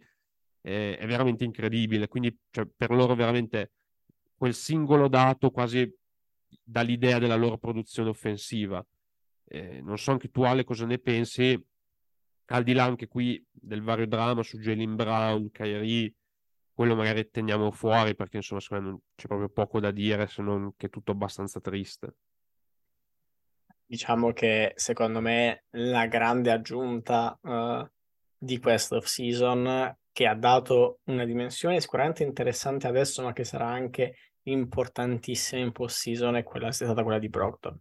è 0.61 1.05
veramente 1.07 1.45
incredibile. 1.45 2.09
Quindi 2.09 2.37
cioè, 2.51 2.67
per 2.75 2.91
loro 2.91 3.15
veramente 3.15 3.73
quel 4.37 4.55
singolo 4.55 5.09
dato 5.09 5.51
quasi 5.51 5.91
dà 6.63 6.83
l'idea 6.83 7.19
della 7.19 7.37
loro 7.37 7.59
produzione 7.59 8.09
offensiva. 8.11 8.85
Eh, 9.47 9.81
non 9.83 9.99
so 9.99 10.11
anche 10.11 10.31
tu 10.31 10.43
Ale 10.43 10.65
cosa 10.65 10.87
ne 10.87 10.99
pensi, 10.99 11.63
al 12.47 12.63
di 12.63 12.73
là 12.73 12.85
anche 12.85 13.09
qui 13.09 13.43
del 13.51 13.83
vario 13.83 14.07
dramma 14.07 14.43
su 14.43 14.59
Jalen 14.59 14.97
Brown, 14.97 15.51
Kyrie, 15.51 16.15
quello 16.73 16.97
magari 16.97 17.31
teniamo 17.31 17.71
fuori 17.71 18.15
perché 18.15 18.39
insomma 18.39 18.61
secondo 18.61 18.91
me 18.91 18.99
c'è 19.15 19.29
proprio 19.29 19.49
poco 19.49 19.81
da 19.81 19.91
dire 19.91 20.27
se 20.27 20.43
non 20.43 20.75
che 20.77 20.87
è 20.87 20.91
tutto 20.91 21.13
abbastanza 21.13 21.61
triste. 21.61 22.15
Diciamo 23.87 24.33
che 24.33 24.73
secondo 24.75 25.21
me 25.21 25.65
la 25.71 26.07
grande 26.07 26.51
aggiunta 26.51 27.39
uh, 27.41 27.87
di 28.37 28.59
questa 28.59 28.97
off 28.97 29.05
season 29.05 29.97
che 30.11 30.27
ha 30.27 30.35
dato 30.35 31.01
una 31.05 31.25
dimensione 31.25 31.81
sicuramente 31.81 32.25
interessante 32.25 32.87
adesso 32.87 33.23
ma 33.23 33.33
che 33.33 33.45
sarà 33.45 33.67
anche 33.67 34.17
importantissima 34.45 35.61
in 35.61 35.73
post 35.73 35.99
season 35.99 36.37
è 36.37 36.43
quella 36.43 36.69
è 36.69 36.73
stata 36.73 37.03
quella 37.03 37.19
di 37.19 37.29
Brogdon 37.29 37.79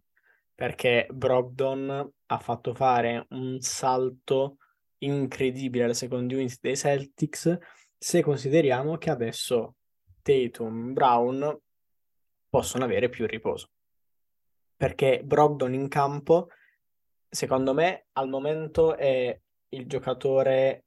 perché 0.54 1.06
Brogdon 1.10 2.12
ha 2.26 2.38
fatto 2.38 2.74
fare 2.74 3.26
un 3.30 3.60
salto 3.60 4.58
incredibile 4.98 5.84
alla 5.84 5.94
second 5.94 6.30
unit 6.30 6.58
dei 6.60 6.76
Celtics 6.76 7.58
se 7.98 8.22
consideriamo 8.22 8.96
che 8.98 9.10
adesso 9.10 9.76
Tatum, 10.20 10.92
Brown 10.92 11.60
possono 12.48 12.84
avere 12.84 13.08
più 13.08 13.26
riposo. 13.26 13.70
Perché 14.76 15.22
Brogdon 15.24 15.72
in 15.72 15.88
campo, 15.88 16.48
secondo 17.28 17.72
me, 17.72 18.06
al 18.12 18.28
momento 18.28 18.96
è 18.96 19.40
il 19.70 19.86
giocatore 19.86 20.84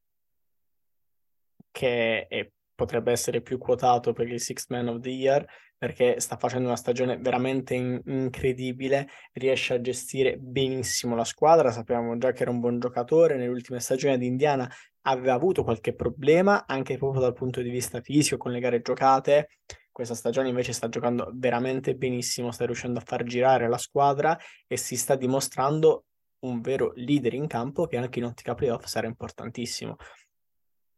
che 1.72 2.28
è, 2.28 2.52
potrebbe 2.76 3.12
essere 3.12 3.42
più 3.42 3.58
quotato 3.58 4.14
per 4.14 4.28
il 4.28 4.40
Six 4.40 4.68
Man 4.70 4.88
of 4.88 5.00
the 5.00 5.10
Year 5.10 5.46
perché 5.78 6.20
sta 6.20 6.38
facendo 6.38 6.68
una 6.68 6.76
stagione 6.76 7.18
veramente 7.18 7.76
in- 7.76 8.02
incredibile, 8.06 9.08
riesce 9.34 9.76
a 9.76 9.82
gestire 9.82 10.38
benissimo 10.38 11.16
la 11.16 11.24
squadra, 11.24 11.72
sappiamo 11.72 12.18
già 12.18 12.32
che 12.32 12.42
era 12.42 12.52
un 12.52 12.60
buon 12.60 12.80
giocatore, 12.80 13.36
nelle 13.36 13.50
ultime 13.50 13.80
stagioni 13.80 14.18
di 14.18 14.26
Indiana 14.26 14.70
aveva 15.02 15.34
avuto 15.34 15.64
qualche 15.64 15.94
problema 15.94 16.66
anche 16.66 16.98
proprio 16.98 17.22
dal 17.22 17.34
punto 17.34 17.62
di 17.62 17.70
vista 17.70 18.02
fisico 18.02 18.38
con 18.38 18.52
le 18.52 18.60
gare 18.60 18.82
giocate, 18.82 19.50
questa 19.92 20.16
stagione 20.16 20.50
invece 20.50 20.74
sta 20.74 20.90
giocando 20.90 21.32
veramente 21.34 21.96
benissimo, 21.96 22.52
sta 22.52 22.66
riuscendo 22.66 23.00
a 23.00 23.04
far 23.06 23.24
girare 23.24 23.68
la 23.68 23.78
squadra 23.78 24.38
e 24.68 24.78
si 24.78 24.96
sta 24.96 25.16
dimostrando 25.16 26.06
un 26.40 26.62
vero 26.62 26.92
leader 26.96 27.34
in 27.34 27.48
campo 27.48 27.88
che 27.88 27.98
anche 27.98 28.20
in 28.20 28.26
ottica 28.26 28.54
playoff 28.54 28.86
sarà 28.86 29.08
importantissimo 29.08 29.96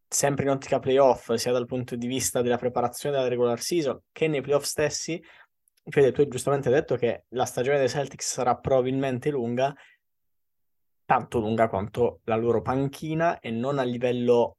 sempre 0.09 0.45
in 0.45 0.49
ottica 0.49 0.79
playoff, 0.79 1.33
sia 1.33 1.51
dal 1.51 1.67
punto 1.67 1.95
di 1.95 2.07
vista 2.07 2.41
della 2.41 2.57
preparazione 2.57 3.15
della 3.15 3.29
regular 3.29 3.59
season 3.61 4.01
che 4.11 4.27
nei 4.27 4.41
playoff 4.41 4.63
stessi. 4.63 5.23
Fede, 5.87 6.11
tu 6.11 6.21
hai 6.21 6.27
giustamente 6.27 6.69
detto 6.69 6.95
che 6.95 7.25
la 7.29 7.45
stagione 7.45 7.77
dei 7.77 7.89
Celtics 7.89 8.33
sarà 8.33 8.57
probabilmente 8.57 9.29
lunga, 9.29 9.73
tanto 11.05 11.39
lunga 11.39 11.69
quanto 11.69 12.21
la 12.25 12.35
loro 12.35 12.61
panchina 12.61 13.39
e 13.39 13.51
non 13.51 13.77
a 13.77 13.83
livello 13.83 14.57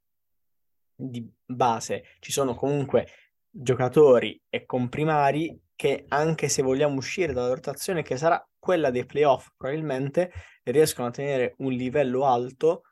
di 0.95 1.29
base. 1.45 2.05
Ci 2.21 2.31
sono 2.31 2.55
comunque 2.55 3.09
giocatori 3.51 4.41
e 4.49 4.65
comprimari 4.65 5.61
che 5.75 6.05
anche 6.09 6.49
se 6.49 6.63
vogliamo 6.63 6.97
uscire 6.97 7.33
dalla 7.33 7.55
rotazione 7.55 8.03
che 8.03 8.17
sarà 8.17 8.45
quella 8.59 8.91
dei 8.91 9.07
playoff 9.07 9.49
probabilmente 9.57 10.31
riescono 10.65 11.09
a 11.09 11.11
tenere 11.11 11.55
un 11.59 11.73
livello 11.73 12.27
alto 12.27 12.83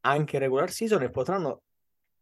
anche 0.00 0.36
in 0.36 0.42
regular 0.42 0.70
season 0.70 1.02
e 1.02 1.10
potranno 1.10 1.63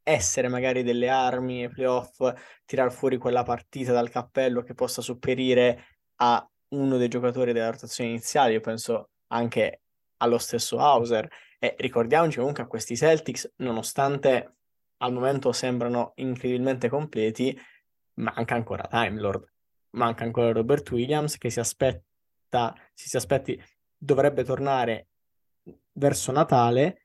essere 0.03 0.49
magari 0.49 0.83
delle 0.83 1.09
armi 1.09 1.65
e 1.65 1.69
playoff, 1.69 2.33
tirar 2.65 2.93
fuori 2.93 3.19
quella 3.19 3.43
partita 3.43 3.93
dal 3.93 4.11
cappello 4.11 4.63
che 4.63 4.75
possa 4.75 5.03
sopperire 5.03 5.85
a 6.17 6.47
uno 6.71 6.97
dei 6.97 7.09
giocatori 7.09 7.53
della 7.53 7.71
rotazione 7.71 8.11
iniziale. 8.11 8.53
Io 8.55 8.61
penso 8.61 9.11
anche 9.29 9.83
allo 10.19 10.39
stesso 10.39 10.79
Hauser. 10.79 11.29
E 11.59 11.77
ricordiamoci 11.79 12.39
comunque 12.39 12.63
a 12.63 12.67
questi 12.67 12.97
Celtics, 12.97 13.53
nonostante 13.57 14.57
al 14.99 15.13
momento 15.13 15.53
sembrano 15.53 16.13
incredibilmente 16.17 16.89
completi, 16.89 17.57
manca 18.15 18.55
ancora 18.55 18.87
Time 18.89 19.21
Lord, 19.21 19.53
manca 19.91 20.25
ancora 20.25 20.53
Robert 20.53 20.91
Williams 20.91 21.39
che 21.39 21.51
si 21.51 21.61
aspetta, 21.61 22.75
si, 22.93 23.09
si 23.09 23.17
aspetti, 23.17 23.61
dovrebbe 23.97 24.43
tornare 24.45 25.09
verso 25.93 26.33
Natale 26.33 27.02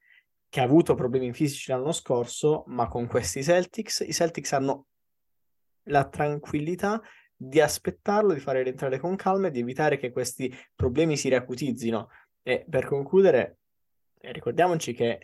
che 0.50 0.60
ha 0.60 0.64
avuto 0.64 0.96
problemi 0.96 1.34
fisici 1.34 1.72
l'anno 1.72 1.92
scorso, 1.92 2.64
ma 2.68 2.88
con 2.88 3.08
questi 3.08 3.44
Celtics, 3.44 4.04
i 4.08 4.14
Celtics 4.14 4.54
hanno 4.54 4.88
la 5.84 6.08
tranquillità 6.08 7.02
di 7.36 7.62
aspettarlo, 7.62 8.34
di 8.34 8.40
fare 8.40 8.64
rientrare 8.64 9.00
con 9.00 9.16
calma 9.16 9.48
e 9.48 9.52
di 9.52 9.60
evitare 9.60 9.98
che 9.98 10.12
questi 10.12 10.54
problemi 10.76 11.18
si 11.18 11.30
riacutizzino. 11.30 12.10
E 12.42 12.66
per 12.68 12.86
concludere, 12.86 13.60
ricordiamoci 14.22 14.94
che 14.94 15.20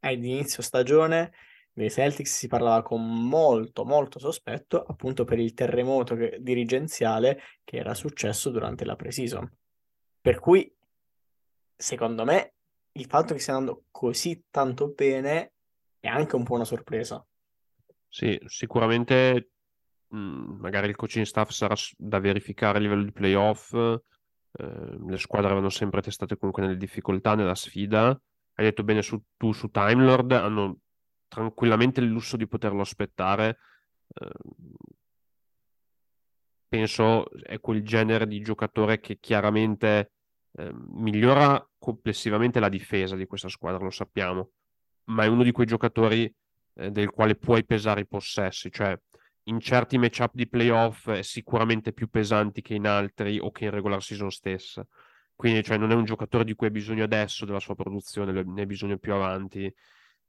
all'inizio 0.00 0.62
stagione 0.62 1.32
nei 1.74 1.90
Celtics 1.90 2.32
si 2.32 2.46
parlava 2.46 2.82
con 2.82 3.02
molto, 3.04 3.84
molto 3.84 4.18
sospetto 4.18 4.82
appunto 4.82 5.24
per 5.24 5.38
il 5.38 5.54
terremoto 5.54 6.14
che, 6.14 6.38
dirigenziale 6.40 7.40
che 7.64 7.78
era 7.78 7.94
successo 7.94 8.50
durante 8.50 8.84
la 8.84 8.94
pre-season. 8.94 9.50
Per 10.20 10.38
cui, 10.38 10.72
secondo 11.76 12.24
me, 12.24 12.53
il 12.96 13.06
fatto 13.06 13.34
che 13.34 13.40
stia 13.40 13.54
andando 13.54 13.84
così 13.90 14.44
tanto 14.50 14.88
bene 14.88 15.52
è 16.00 16.08
anche 16.08 16.36
un 16.36 16.44
po' 16.44 16.54
una 16.54 16.64
sorpresa. 16.64 17.24
Sì, 18.08 18.38
sicuramente 18.46 19.50
mh, 20.08 20.16
mm, 20.16 20.60
magari 20.60 20.88
il 20.88 20.96
coaching 20.96 21.24
staff 21.24 21.50
sarà 21.50 21.74
da 21.96 22.20
verificare 22.20 22.78
a 22.78 22.80
livello 22.80 23.02
di 23.02 23.12
playoff. 23.12 23.72
Eh, 23.72 24.96
le 25.06 25.18
squadre 25.18 25.46
avevano 25.46 25.70
sempre 25.70 26.02
testate 26.02 26.36
comunque 26.36 26.62
nelle 26.62 26.76
difficoltà, 26.76 27.34
nella 27.34 27.56
sfida. 27.56 28.08
Hai 28.56 28.64
detto 28.64 28.84
bene 28.84 29.02
su, 29.02 29.20
tu 29.36 29.52
su 29.52 29.68
Time 29.70 30.04
Lord, 30.04 30.32
hanno 30.32 30.78
tranquillamente 31.26 32.00
il 32.00 32.06
lusso 32.06 32.36
di 32.36 32.46
poterlo 32.46 32.82
aspettare. 32.82 33.58
Eh, 34.14 34.30
penso 36.68 37.30
è 37.42 37.58
quel 37.58 37.82
genere 37.82 38.26
di 38.28 38.40
giocatore 38.40 39.00
che 39.00 39.18
chiaramente 39.18 40.12
eh, 40.56 40.72
migliora 40.92 41.66
complessivamente 41.78 42.60
la 42.60 42.68
difesa 42.68 43.16
di 43.16 43.26
questa 43.26 43.48
squadra, 43.48 43.82
lo 43.82 43.90
sappiamo, 43.90 44.50
ma 45.04 45.24
è 45.24 45.26
uno 45.26 45.42
di 45.42 45.52
quei 45.52 45.66
giocatori 45.66 46.32
eh, 46.74 46.90
del 46.90 47.10
quale 47.10 47.36
puoi 47.36 47.64
pesare 47.64 48.02
i 48.02 48.06
possessi, 48.06 48.70
cioè 48.70 48.98
in 49.44 49.60
certi 49.60 49.98
matchup 49.98 50.30
di 50.34 50.48
playoff 50.48 51.10
è 51.10 51.22
sicuramente 51.22 51.92
più 51.92 52.08
pesanti 52.08 52.62
che 52.62 52.74
in 52.74 52.86
altri 52.86 53.38
o 53.38 53.50
che 53.50 53.64
in 53.64 53.70
regular 53.70 54.02
season 54.02 54.30
stessa. 54.30 54.86
Quindi 55.36 55.62
cioè, 55.62 55.76
non 55.76 55.90
è 55.90 55.94
un 55.94 56.04
giocatore 56.04 56.44
di 56.44 56.54
cui 56.54 56.68
hai 56.68 56.72
bisogno 56.72 57.04
adesso 57.04 57.44
della 57.44 57.60
sua 57.60 57.74
produzione, 57.74 58.32
ne 58.32 58.60
hai 58.60 58.66
bisogno 58.66 58.96
più 58.96 59.12
avanti. 59.12 59.64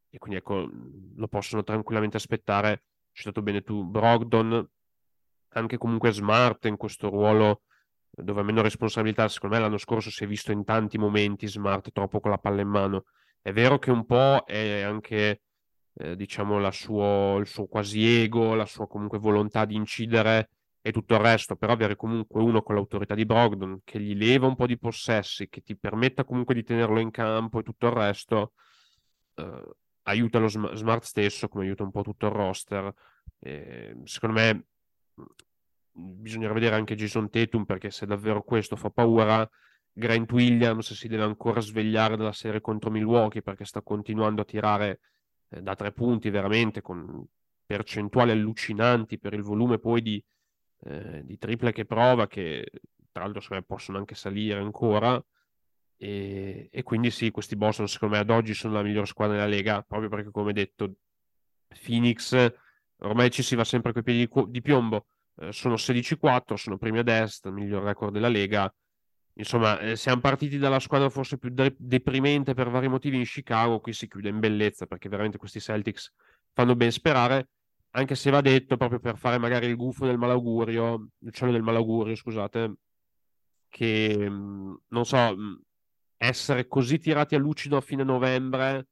E 0.09 0.17
quindi 0.17 0.39
ecco, 0.39 0.69
lo 1.15 1.27
possono 1.27 1.63
tranquillamente 1.63 2.17
aspettare. 2.17 2.69
Hai 2.69 2.79
citato 3.13 3.41
bene 3.41 3.61
tu, 3.61 3.85
Brogdon 3.85 4.67
anche 5.55 5.77
comunque 5.77 6.11
Smart 6.11 6.65
in 6.65 6.77
questo 6.77 7.09
ruolo 7.09 7.61
dove 8.15 8.41
ha 8.41 8.43
meno 8.43 8.61
responsabilità, 8.61 9.27
secondo 9.27 9.55
me 9.55 9.61
l'anno 9.61 9.77
scorso 9.77 10.09
si 10.09 10.23
è 10.23 10.27
visto 10.27 10.51
in 10.51 10.63
tanti 10.63 10.97
momenti 10.97 11.47
Smart 11.47 11.91
troppo 11.91 12.19
con 12.19 12.31
la 12.31 12.37
palla 12.37 12.61
in 12.61 12.69
mano. 12.69 13.05
È 13.41 13.51
vero 13.51 13.77
che 13.77 13.91
un 13.91 14.05
po' 14.05 14.43
è 14.45 14.81
anche, 14.81 15.41
eh, 15.93 16.15
diciamo, 16.15 16.69
suo, 16.71 17.37
il 17.37 17.47
suo 17.47 17.67
quasi 17.67 18.21
ego, 18.21 18.55
la 18.55 18.65
sua 18.65 18.87
comunque 18.87 19.19
volontà 19.19 19.65
di 19.65 19.75
incidere 19.75 20.49
e 20.81 20.91
tutto 20.91 21.15
il 21.15 21.19
resto, 21.19 21.55
però 21.55 21.73
avere 21.73 21.95
comunque 21.95 22.41
uno 22.41 22.61
con 22.61 22.75
l'autorità 22.75 23.15
di 23.15 23.25
Brogdon 23.25 23.81
che 23.83 23.99
gli 23.99 24.15
leva 24.15 24.47
un 24.47 24.55
po' 24.55 24.67
di 24.67 24.77
possessi, 24.77 25.49
che 25.49 25.61
ti 25.61 25.75
permetta 25.75 26.23
comunque 26.23 26.53
di 26.53 26.63
tenerlo 26.63 26.99
in 26.99 27.11
campo 27.11 27.59
e 27.59 27.63
tutto 27.63 27.87
il 27.87 27.93
resto, 27.93 28.53
eh, 29.35 29.63
aiuta 30.03 30.39
lo 30.39 30.47
sm- 30.47 30.73
Smart 30.73 31.03
stesso, 31.03 31.47
come 31.47 31.65
aiuta 31.65 31.83
un 31.83 31.91
po' 31.91 32.03
tutto 32.03 32.27
il 32.27 32.31
roster. 32.33 32.93
Eh, 33.39 33.95
secondo 34.03 34.39
me 34.39 34.65
bisognerà 35.95 36.53
vedere 36.53 36.75
anche 36.75 36.95
Jason 36.95 37.29
Tatum 37.29 37.63
perché 37.63 37.89
se 37.89 38.05
davvero 38.05 38.43
questo 38.43 38.75
fa 38.75 38.89
paura, 38.89 39.49
Grant 39.91 40.29
Williams 40.31 40.93
si 40.93 41.07
deve 41.07 41.23
ancora 41.23 41.61
svegliare 41.61 42.17
dalla 42.17 42.33
serie 42.33 42.59
contro 42.59 42.91
Milwaukee 42.91 43.41
perché 43.41 43.63
sta 43.63 43.81
continuando 43.81 44.41
a 44.41 44.45
tirare 44.45 44.99
eh, 45.49 45.61
da 45.61 45.75
tre 45.75 45.93
punti 45.93 46.29
veramente 46.29 46.81
con 46.81 47.25
percentuali 47.65 48.31
allucinanti 48.31 49.17
per 49.17 49.33
il 49.33 49.41
volume 49.41 49.79
poi 49.79 50.01
di, 50.01 50.23
eh, 50.83 51.21
di 51.23 51.37
triple 51.37 51.71
che 51.71 51.85
prova 51.85 52.27
che 52.27 52.69
tra 53.11 53.23
l'altro 53.23 53.63
possono 53.63 53.97
anche 53.97 54.15
salire 54.15 54.59
ancora. 54.59 55.23
E, 55.97 56.67
e, 56.69 56.83
quindi 56.83 57.09
sì 57.09 57.31
questi 57.31 57.55
Boston 57.55 57.87
secondo 57.87 58.15
me 58.15 58.21
ad 58.21 58.29
oggi 58.29 58.53
sono 58.53 58.73
la 58.73 58.83
migliore 58.83 59.05
squadra 59.05 59.37
della 59.37 59.47
Lega 59.47 59.81
proprio 59.81 60.09
perché 60.09 60.29
come 60.29 60.51
detto 60.51 60.95
Phoenix 61.85 62.51
ormai 62.97 63.31
ci 63.31 63.41
si 63.41 63.55
va 63.55 63.63
sempre 63.63 63.93
coi 63.93 64.03
piedi 64.03 64.27
di, 64.29 64.43
di 64.49 64.61
piombo 64.61 65.05
eh, 65.37 65.51
sono 65.51 65.75
16-4, 65.77 66.55
sono 66.55 66.77
primi 66.77 66.99
ad 66.99 67.07
est, 67.07 67.47
miglior 67.49 67.83
record 67.83 68.13
della 68.13 68.27
Lega. 68.27 68.73
Insomma, 69.37 69.79
eh, 69.79 69.95
siamo 69.95 70.21
partiti 70.21 70.57
dalla 70.57 70.79
squadra 70.79 71.09
forse 71.09 71.37
più 71.37 71.49
de- 71.49 71.75
deprimente 71.77 72.53
per 72.53 72.69
vari 72.69 72.87
motivi 72.87 73.17
in 73.17 73.25
Chicago, 73.25 73.79
qui 73.79 73.93
si 73.93 74.07
chiude 74.07 74.29
in 74.29 74.39
bellezza 74.39 74.85
perché 74.85 75.09
veramente 75.09 75.37
questi 75.37 75.59
Celtics 75.59 76.13
fanno 76.53 76.75
ben 76.75 76.91
sperare, 76.91 77.49
anche 77.91 78.15
se 78.15 78.29
va 78.31 78.41
detto 78.41 78.77
proprio 78.77 78.99
per 78.99 79.17
fare 79.17 79.37
magari 79.37 79.67
il 79.67 79.75
gufo 79.75 80.05
del 80.05 80.17
malaugurio, 80.17 81.09
il 81.19 81.31
cielo 81.33 81.51
del 81.51 81.63
malaugurio, 81.63 82.15
scusate, 82.15 82.75
che 83.69 84.29
mm, 84.29 84.73
non 84.87 85.05
so, 85.05 85.35
mm, 85.35 85.55
essere 86.17 86.67
così 86.67 86.97
tirati 86.97 87.35
a 87.35 87.39
lucido 87.39 87.77
a 87.77 87.81
fine 87.81 88.03
novembre 88.03 88.87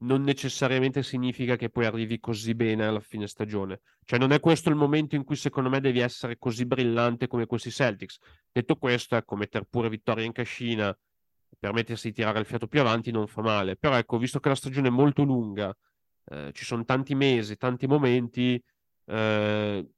non 0.00 0.22
necessariamente 0.22 1.02
significa 1.02 1.56
che 1.56 1.70
poi 1.70 1.86
arrivi 1.86 2.20
così 2.20 2.54
bene 2.54 2.86
alla 2.86 3.00
fine 3.00 3.26
stagione. 3.26 3.80
Cioè, 4.04 4.18
non 4.18 4.32
è 4.32 4.40
questo 4.40 4.68
il 4.68 4.76
momento 4.76 5.16
in 5.16 5.24
cui 5.24 5.36
secondo 5.36 5.68
me 5.68 5.80
devi 5.80 5.98
essere 6.00 6.38
così 6.38 6.66
brillante 6.66 7.26
come 7.26 7.46
questi 7.46 7.70
Celtics. 7.70 8.18
Detto 8.52 8.76
questo, 8.76 9.16
ecco, 9.16 9.36
mettere 9.36 9.66
pure 9.68 9.88
vittoria 9.88 10.24
in 10.24 10.32
cascina, 10.32 10.96
permettersi 11.58 12.08
di 12.08 12.14
tirare 12.14 12.38
il 12.38 12.46
fiato 12.46 12.68
più 12.68 12.80
avanti 12.80 13.10
non 13.10 13.26
fa 13.26 13.42
male. 13.42 13.76
Però, 13.76 13.96
ecco, 13.96 14.18
visto 14.18 14.38
che 14.38 14.48
la 14.48 14.54
stagione 14.54 14.88
è 14.88 14.90
molto 14.92 15.24
lunga, 15.24 15.76
eh, 16.26 16.50
ci 16.52 16.64
sono 16.64 16.84
tanti 16.84 17.14
mesi, 17.14 17.56
tanti 17.56 17.86
momenti, 17.86 18.62
eh, 19.06 19.88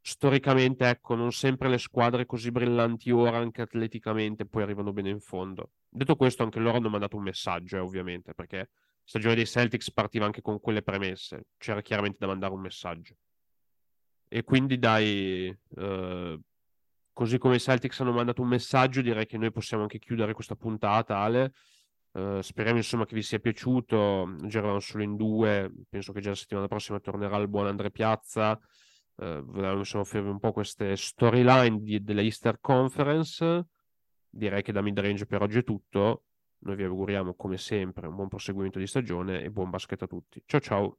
storicamente, 0.00 0.88
ecco, 0.88 1.14
non 1.14 1.32
sempre 1.32 1.68
le 1.68 1.78
squadre 1.78 2.26
così 2.26 2.50
brillanti 2.50 3.10
ora, 3.10 3.38
anche 3.38 3.62
atleticamente, 3.62 4.46
poi 4.46 4.62
arrivano 4.62 4.92
bene 4.92 5.10
in 5.10 5.20
fondo. 5.20 5.70
Detto 5.88 6.16
questo, 6.16 6.42
anche 6.42 6.58
loro 6.58 6.78
hanno 6.78 6.90
mandato 6.90 7.16
un 7.16 7.22
messaggio, 7.22 7.76
eh, 7.76 7.80
ovviamente, 7.80 8.34
perché 8.34 8.68
stagione 9.04 9.34
dei 9.34 9.46
Celtics 9.46 9.92
partiva 9.92 10.24
anche 10.24 10.40
con 10.40 10.60
quelle 10.60 10.82
premesse, 10.82 11.46
c'era 11.58 11.82
chiaramente 11.82 12.18
da 12.18 12.26
mandare 12.26 12.52
un 12.52 12.60
messaggio. 12.60 13.14
E 14.28 14.42
quindi 14.42 14.78
dai, 14.78 15.56
eh, 15.76 16.40
così 17.12 17.38
come 17.38 17.56
i 17.56 17.60
Celtics 17.60 18.00
hanno 18.00 18.12
mandato 18.12 18.42
un 18.42 18.48
messaggio, 18.48 19.00
direi 19.00 19.26
che 19.26 19.38
noi 19.38 19.52
possiamo 19.52 19.84
anche 19.84 19.98
chiudere 19.98 20.32
questa 20.32 20.56
puntata, 20.56 21.18
Ale. 21.18 21.52
Uh, 22.14 22.40
speriamo 22.42 22.78
insomma 22.78 23.06
che 23.06 23.14
vi 23.16 23.22
sia 23.22 23.40
piaciuto. 23.40 24.36
Giravamo 24.44 24.78
solo 24.78 25.02
in 25.02 25.16
due. 25.16 25.72
Penso 25.88 26.12
che 26.12 26.20
già 26.20 26.28
la 26.30 26.36
settimana 26.36 26.68
prossima 26.68 27.00
tornerà 27.00 27.36
il 27.38 27.48
buon 27.48 27.66
Andre 27.66 27.90
Piazza. 27.90 28.52
Uh, 29.16 29.42
volevamo 29.42 29.78
insomma 29.78 30.04
offrirvi 30.04 30.28
un 30.28 30.38
po' 30.38 30.52
queste 30.52 30.94
storyline 30.94 32.02
della 32.02 32.20
Easter 32.20 32.60
Conference. 32.60 33.66
Direi 34.28 34.62
che 34.62 34.70
da 34.70 34.80
midrange 34.80 35.26
per 35.26 35.42
oggi 35.42 35.58
è 35.58 35.64
tutto. 35.64 36.22
Noi 36.64 36.76
vi 36.76 36.84
auguriamo 36.84 37.34
come 37.34 37.58
sempre 37.58 38.06
un 38.06 38.14
buon 38.14 38.28
proseguimento 38.28 38.78
di 38.78 38.86
stagione 38.86 39.42
e 39.42 39.50
buon 39.50 39.70
basket 39.70 40.02
a 40.02 40.06
tutti. 40.06 40.42
Ciao 40.46 40.60
ciao. 40.60 40.98